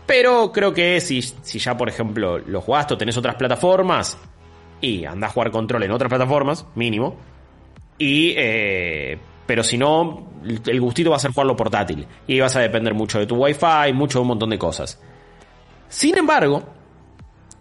Pero 0.05 0.51
creo 0.51 0.73
que 0.73 0.99
si, 1.01 1.21
si 1.21 1.59
ya, 1.59 1.77
por 1.77 1.89
ejemplo, 1.89 2.39
lo 2.39 2.61
jugaste 2.61 2.93
o 2.93 2.97
tenés 2.97 3.17
otras 3.17 3.35
plataformas, 3.35 4.17
y 4.81 5.05
anda 5.05 5.27
a 5.27 5.29
jugar 5.29 5.51
control 5.51 5.83
en 5.83 5.91
otras 5.91 6.09
plataformas, 6.09 6.65
mínimo. 6.75 7.15
Y, 7.97 8.33
eh, 8.35 9.17
pero 9.45 9.63
si 9.63 9.77
no, 9.77 10.27
el 10.43 10.81
gustito 10.81 11.11
va 11.11 11.17
a 11.17 11.19
ser 11.19 11.31
jugarlo 11.31 11.55
portátil. 11.55 12.07
Y 12.27 12.39
vas 12.39 12.55
a 12.55 12.59
depender 12.59 12.93
mucho 12.93 13.19
de 13.19 13.27
tu 13.27 13.35
wifi, 13.35 13.93
mucho 13.93 14.19
de 14.19 14.21
un 14.23 14.27
montón 14.29 14.49
de 14.49 14.57
cosas. 14.57 14.99
Sin 15.87 16.17
embargo, 16.17 16.63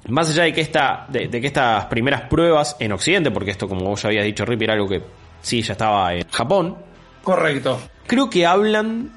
más 0.09 0.31
allá 0.31 0.45
de 0.45 0.53
que, 0.55 0.63
esta, 0.63 1.07
de, 1.09 1.29
que 1.29 1.47
estas 1.47 1.87
primeras 1.87 2.23
pruebas 2.23 2.77
en 2.81 2.93
Occidente, 2.93 3.31
porque 3.31 3.51
esto, 3.51 3.69
como 3.69 3.85
vos 3.85 4.03
ya 4.03 4.09
habías 4.09 4.25
dicho, 4.25 4.45
Rip, 4.47 4.63
era 4.63 4.73
algo 4.75 4.89
que 4.89 5.03
sí 5.43 5.61
ya 5.63 5.73
estaba 5.73 6.15
en 6.15 6.27
Japón. 6.29 6.77
Correcto. 7.23 7.79
Creo 8.07 8.31
que 8.31 8.47
hablan 8.47 9.13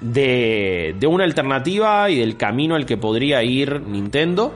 de, 0.00 0.96
de 0.98 1.06
una 1.06 1.24
alternativa 1.24 2.10
y 2.10 2.18
del 2.18 2.36
camino 2.36 2.74
al 2.74 2.84
que 2.84 2.96
podría 2.96 3.42
ir 3.44 3.80
Nintendo 3.80 4.54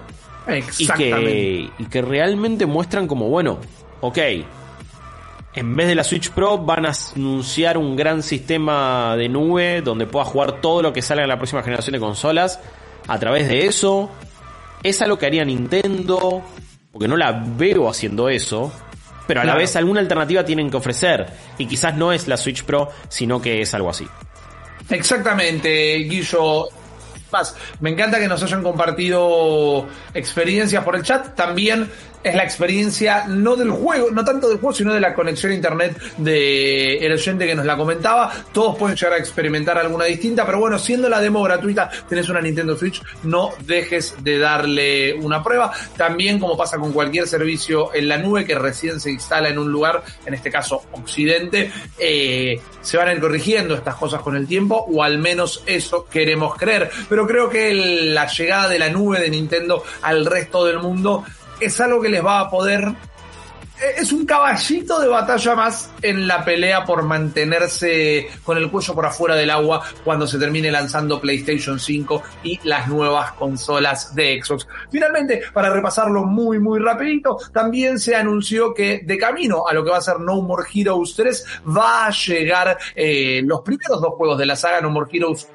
y 0.78 0.87
que, 0.87 1.70
y 1.78 1.84
que 1.87 2.02
realmente 2.02 2.66
muestran 2.66 3.06
como, 3.06 3.28
bueno, 3.28 3.58
ok, 4.00 4.18
en 5.54 5.74
vez 5.74 5.88
de 5.88 5.94
la 5.94 6.04
Switch 6.04 6.30
Pro 6.30 6.58
van 6.58 6.87
a 6.87 6.92
anunciar 7.16 7.78
un 7.78 7.96
gran 7.96 8.22
sistema 8.22 9.16
de 9.16 9.28
nube 9.28 9.82
donde 9.82 10.06
puedas 10.06 10.28
jugar 10.28 10.61
todo 10.61 10.82
lo 10.82 10.92
que 10.92 11.02
salga 11.02 11.24
en 11.24 11.28
la 11.28 11.37
próxima 11.37 11.62
generación 11.62 11.94
de 11.94 12.00
consolas 12.00 12.61
a 13.06 13.18
través 13.18 13.48
de 13.48 13.66
eso. 13.66 14.11
Es 14.82 15.02
algo 15.02 15.18
que 15.18 15.26
haría 15.26 15.44
Nintendo, 15.44 16.42
porque 16.92 17.08
no 17.08 17.16
la 17.16 17.32
veo 17.32 17.88
haciendo 17.88 18.28
eso, 18.28 18.72
pero 19.26 19.40
a 19.40 19.44
la 19.44 19.56
vez 19.56 19.74
alguna 19.74 20.00
alternativa 20.00 20.44
tienen 20.44 20.70
que 20.70 20.76
ofrecer. 20.76 21.26
Y 21.58 21.66
quizás 21.66 21.96
no 21.96 22.12
es 22.12 22.28
la 22.28 22.37
Switch 22.37 22.62
Pro, 22.62 22.90
sino 23.08 23.42
que 23.42 23.61
es 23.61 23.74
algo 23.74 23.90
así. 23.90 24.06
Exactamente, 24.88 25.96
Guillo 26.08 26.68
me 27.80 27.90
encanta 27.90 28.18
que 28.18 28.28
nos 28.28 28.42
hayan 28.42 28.62
compartido 28.62 29.86
experiencias 30.14 30.84
por 30.84 30.96
el 30.96 31.02
chat. 31.02 31.34
También 31.34 31.90
es 32.28 32.34
la 32.34 32.44
experiencia 32.44 33.24
no 33.26 33.56
del 33.56 33.70
juego, 33.70 34.10
no 34.10 34.24
tanto 34.24 34.48
del 34.48 34.58
juego, 34.58 34.74
sino 34.74 34.92
de 34.92 35.00
la 35.00 35.14
conexión 35.14 35.52
a 35.52 35.54
internet 35.54 35.98
de 36.18 36.98
el 36.98 37.12
oyente 37.12 37.46
que 37.46 37.54
nos 37.54 37.66
la 37.66 37.76
comentaba. 37.76 38.32
Todos 38.52 38.76
pueden 38.76 38.96
llegar 38.96 39.14
a 39.14 39.18
experimentar 39.18 39.78
alguna 39.78 40.04
distinta, 40.04 40.46
pero 40.46 40.60
bueno, 40.60 40.78
siendo 40.78 41.08
la 41.08 41.20
demo 41.20 41.42
gratuita, 41.42 41.90
tenés 42.08 42.28
una 42.28 42.40
Nintendo 42.40 42.76
Switch, 42.76 43.02
no 43.24 43.50
dejes 43.66 44.14
de 44.22 44.38
darle 44.38 45.14
una 45.14 45.42
prueba. 45.42 45.72
También, 45.96 46.38
como 46.38 46.56
pasa 46.56 46.78
con 46.78 46.92
cualquier 46.92 47.26
servicio 47.26 47.94
en 47.94 48.08
la 48.08 48.18
nube 48.18 48.44
que 48.44 48.54
recién 48.54 49.00
se 49.00 49.10
instala 49.10 49.48
en 49.48 49.58
un 49.58 49.70
lugar, 49.70 50.02
en 50.26 50.34
este 50.34 50.50
caso 50.50 50.82
Occidente, 50.92 51.70
eh, 51.98 52.60
se 52.80 52.96
van 52.96 53.08
a 53.08 53.12
ir 53.12 53.20
corrigiendo 53.20 53.74
estas 53.74 53.96
cosas 53.96 54.22
con 54.22 54.36
el 54.36 54.46
tiempo, 54.46 54.86
o 54.88 55.02
al 55.02 55.18
menos 55.18 55.62
eso 55.66 56.06
queremos 56.06 56.56
creer. 56.56 56.90
Pero 57.08 57.26
creo 57.26 57.48
que 57.48 57.74
la 57.74 58.26
llegada 58.26 58.68
de 58.68 58.78
la 58.78 58.88
nube 58.88 59.20
de 59.20 59.30
Nintendo 59.30 59.82
al 60.02 60.26
resto 60.26 60.64
del 60.64 60.78
mundo 60.78 61.24
es 61.61 61.81
algo 61.81 62.01
que 62.01 62.09
les 62.09 62.25
va 62.25 62.40
a 62.40 62.51
poder 62.51 62.94
eh, 63.81 63.94
es 63.99 64.12
un 64.12 64.27
caballito 64.27 64.99
de 64.99 65.07
batalla 65.07 65.55
más 65.55 65.90
en 66.03 66.27
la 66.27 66.44
pelea 66.44 66.85
por 66.85 67.05
mantenerse 67.05 68.29
con 68.42 68.59
el 68.59 68.71
cuello 68.71 68.92
por 68.92 69.07
afuera 69.07 69.37
del 69.37 69.51
agua 69.51 69.85
cuando 70.03 70.27
se 70.27 70.37
termine 70.37 70.71
lanzando 70.73 71.21
PlayStation 71.21 71.79
5 71.79 72.23
y 72.42 72.59
las 72.64 72.88
nuevas 72.88 73.33
consolas 73.33 74.14
de 74.16 74.42
Xbox. 74.42 74.66
Finalmente, 74.90 75.42
para 75.53 75.71
repasarlo 75.71 76.25
muy 76.25 76.59
muy 76.59 76.81
rapidito, 76.81 77.38
también 77.53 78.01
se 78.01 78.16
anunció 78.16 78.75
que 78.75 79.03
de 79.05 79.16
camino 79.16 79.68
a 79.68 79.73
lo 79.73 79.85
que 79.85 79.90
va 79.90 79.99
a 79.99 80.03
ser 80.03 80.18
No 80.18 80.42
More 80.42 80.64
Heroes 80.75 81.14
3 81.14 81.44
va 81.77 82.07
a 82.07 82.11
llegar 82.11 82.77
eh, 82.97 83.42
los 83.44 83.61
primeros 83.61 84.01
dos 84.01 84.14
juegos 84.14 84.38
de 84.38 84.47
la 84.47 84.57
saga 84.57 84.81
No 84.81 84.90
More 84.90 85.09
Heroes 85.12 85.47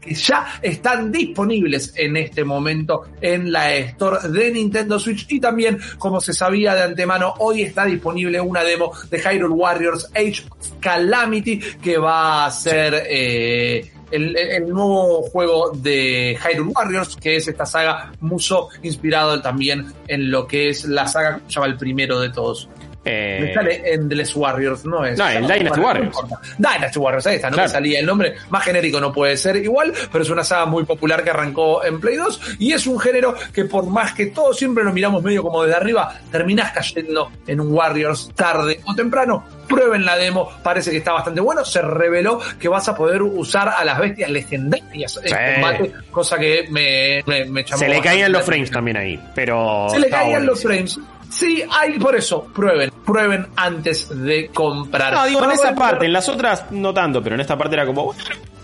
que 0.00 0.14
ya 0.14 0.58
están 0.62 1.10
disponibles 1.10 1.92
en 1.96 2.16
este 2.16 2.44
momento 2.44 3.04
en 3.20 3.50
la 3.50 3.74
Store 3.74 4.28
de 4.28 4.50
Nintendo 4.52 4.98
Switch 4.98 5.26
y 5.28 5.40
también, 5.40 5.78
como 5.98 6.20
se 6.20 6.32
sabía 6.32 6.74
de 6.74 6.82
antemano, 6.82 7.34
hoy 7.38 7.62
está 7.62 7.84
disponible 7.84 8.40
una 8.40 8.62
demo 8.62 8.92
de 9.10 9.18
Hyrule 9.18 9.54
Warriors 9.54 10.10
Age 10.14 10.44
Calamity 10.80 11.58
que 11.58 11.98
va 11.98 12.46
a 12.46 12.50
ser 12.50 13.06
eh, 13.08 13.90
el, 14.10 14.68
nuevo 14.68 15.22
juego 15.22 15.70
de 15.70 16.38
Hyrule 16.40 16.72
Warriors, 16.74 17.16
que 17.16 17.36
es 17.36 17.48
esta 17.48 17.66
saga 17.66 18.12
Muso, 18.20 18.68
inspirado 18.82 19.40
también 19.40 19.92
en 20.06 20.30
lo 20.30 20.46
que 20.46 20.68
es 20.68 20.84
la 20.84 21.06
saga 21.06 21.40
que 21.46 21.52
llama 21.52 21.66
el 21.66 21.76
primero 21.76 22.20
de 22.20 22.30
todos. 22.30 22.68
Eh... 23.04 23.38
Me 23.40 23.54
sale 23.54 23.92
Endless 23.92 24.34
Warriors, 24.34 24.84
no 24.84 25.04
es. 25.04 25.18
No, 25.18 25.28
el 25.28 25.46
Dynasty 25.46 25.80
Warriors. 25.80 26.16
Dynasty 26.58 26.98
Warriors, 26.98 27.26
ahí 27.26 27.36
está, 27.36 27.50
no 27.50 27.56
me 27.56 27.68
salía 27.68 28.00
el 28.00 28.06
nombre. 28.06 28.34
Más 28.50 28.64
genérico 28.64 29.00
no 29.00 29.12
puede 29.12 29.36
ser 29.36 29.56
igual, 29.56 29.92
pero 30.10 30.24
es 30.24 30.30
una 30.30 30.44
saga 30.44 30.66
muy 30.66 30.84
popular 30.84 31.22
que 31.22 31.30
arrancó 31.30 31.84
en 31.84 32.00
Play 32.00 32.16
2 32.16 32.56
y 32.58 32.72
es 32.72 32.86
un 32.86 32.98
género 32.98 33.34
que 33.52 33.64
por 33.64 33.86
más 33.86 34.12
que 34.14 34.26
todos 34.26 34.56
siempre 34.56 34.84
lo 34.84 34.92
miramos 34.92 35.22
medio 35.22 35.42
como 35.42 35.62
desde 35.62 35.76
arriba, 35.76 36.14
terminás 36.30 36.72
cayendo 36.72 37.30
en 37.46 37.60
un 37.60 37.72
Warriors 37.72 38.30
tarde 38.34 38.80
o 38.86 38.94
temprano 38.94 39.44
prueben 39.68 40.04
la 40.04 40.16
demo, 40.16 40.50
parece 40.62 40.90
que 40.90 40.98
está 40.98 41.12
bastante 41.12 41.40
bueno. 41.40 41.64
Se 41.64 41.82
reveló 41.82 42.40
que 42.58 42.68
vas 42.68 42.88
a 42.88 42.94
poder 42.94 43.22
usar 43.22 43.68
a 43.68 43.84
las 43.84 43.98
bestias 43.98 44.30
legendarias 44.30 45.20
en 45.22 45.54
combate, 45.54 45.92
cosa 46.10 46.38
que 46.38 46.66
me, 46.70 47.22
me, 47.26 47.64
Se 47.64 47.88
le 47.88 48.00
caían 48.00 48.32
los 48.32 48.44
frames 48.44 48.70
también 48.70 48.96
ahí, 48.96 49.20
pero. 49.34 49.88
Se 49.90 49.98
le 49.98 50.08
caían 50.08 50.46
los 50.46 50.62
frames. 50.62 50.98
Sí, 51.34 51.64
hay 51.68 51.98
por 51.98 52.14
eso, 52.14 52.44
prueben, 52.44 52.92
prueben 53.04 53.48
antes 53.56 54.08
de 54.08 54.48
comprar. 54.48 55.12
No, 55.12 55.26
digo, 55.26 55.44
en 55.44 55.50
esa 55.50 55.74
parte, 55.74 56.06
en 56.06 56.12
las 56.12 56.28
otras 56.28 56.70
no 56.70 56.94
tanto, 56.94 57.22
pero 57.22 57.34
en 57.34 57.40
esta 57.40 57.58
parte 57.58 57.74
era 57.74 57.84
como, 57.84 58.14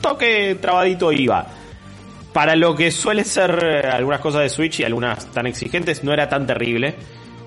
toque 0.01 0.57
trabadito 0.61 1.11
iba. 1.11 1.47
Para 2.33 2.55
lo 2.55 2.77
que 2.77 2.93
suele 2.93 3.25
ser 3.25 3.83
eh, 3.85 3.89
algunas 3.89 4.21
cosas 4.21 4.43
de 4.43 4.49
Switch 4.49 4.81
y 4.81 4.85
algunas 4.85 5.27
tan 5.33 5.49
exigentes, 5.49 6.05
no 6.05 6.13
era 6.13 6.29
tan 6.29 6.47
terrible 6.47 6.95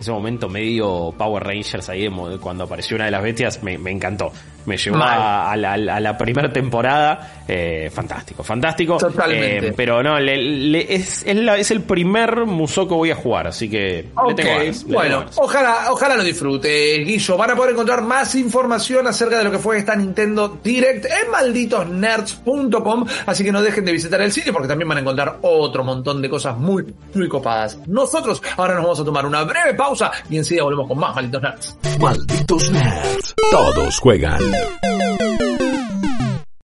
ese 0.04 0.12
momento 0.12 0.50
medio 0.50 1.14
Power 1.18 1.44
Rangers 1.44 1.88
ahí 1.88 2.10
cuando 2.42 2.66
apareció 2.66 2.96
una 2.96 3.06
de 3.06 3.12
las 3.12 3.24
bestias 3.24 3.64
me, 3.64 3.76
encantó. 3.90 4.34
Me 4.66 4.78
llevó 4.78 4.98
a, 5.02 5.56
la, 5.56 6.18
primera 6.18 6.52
temporada. 6.52 7.44
Eh, 7.48 7.90
fantástico, 7.94 8.44
fantástico. 8.44 8.98
Totalmente. 8.98 9.68
Eh, 9.68 9.74
pero 9.76 10.02
no, 10.02 10.18
es, 10.18 11.24
es, 11.26 11.72
el 11.72 11.82
primer 11.82 12.46
museo 12.46 12.88
que 12.88 12.94
voy 12.94 13.12
a 13.12 13.16
jugar, 13.16 13.48
así 13.48 13.70
que 13.70 14.10
Bueno, 14.88 15.26
ojalá, 15.36 15.92
ojalá 15.92 16.16
lo 16.16 16.24
disfrute, 16.24 17.00
Guillo. 17.00 17.38
Van 17.38 17.52
a 17.52 17.56
poder 17.56 17.74
encontrar 17.74 18.02
más 18.02 18.36
información 18.36 19.08
acerca 19.08 19.38
de 19.38 19.44
lo 19.44 19.52
que 19.52 19.60
fue 19.60 19.78
esta 19.78 19.96
Nintendo 19.96 20.60
Direct 20.64 21.06
en 21.06 21.32
malditosnerds.com. 21.32 23.06
Así 23.26 23.44
que 23.44 23.52
no 23.52 23.62
dejen 23.62 23.86
de 23.86 23.92
visitar 23.92 24.22
el 24.22 24.32
sitio 24.32 24.54
porque 24.54 24.68
también 24.68 24.88
van 24.88 25.00
a 25.00 25.02
encontrar 25.02 25.40
otro 25.42 25.84
montón 25.84 26.22
de 26.22 26.30
cosas 26.30 26.58
muy, 26.58 26.86
muy 27.14 27.28
copadas. 27.28 27.78
Nosotros 27.88 28.42
ahora 28.58 28.76
nos 28.76 28.84
vamos 28.84 29.00
a 29.00 29.06
tomar 29.06 29.26
una 29.26 29.44
breve 29.44 29.74
pausa 29.74 30.12
y 30.30 30.38
enseguida 30.38 30.64
volvemos 30.64 30.88
con 30.88 31.00
más 31.00 31.16
Malditos 31.16 31.42
Nerds. 31.42 31.78
Malditos 32.00 32.72
Nerds. 32.72 33.36
Todos 33.52 34.00
juegan. 34.00 34.53
Thank 34.54 35.42
you. 35.42 35.43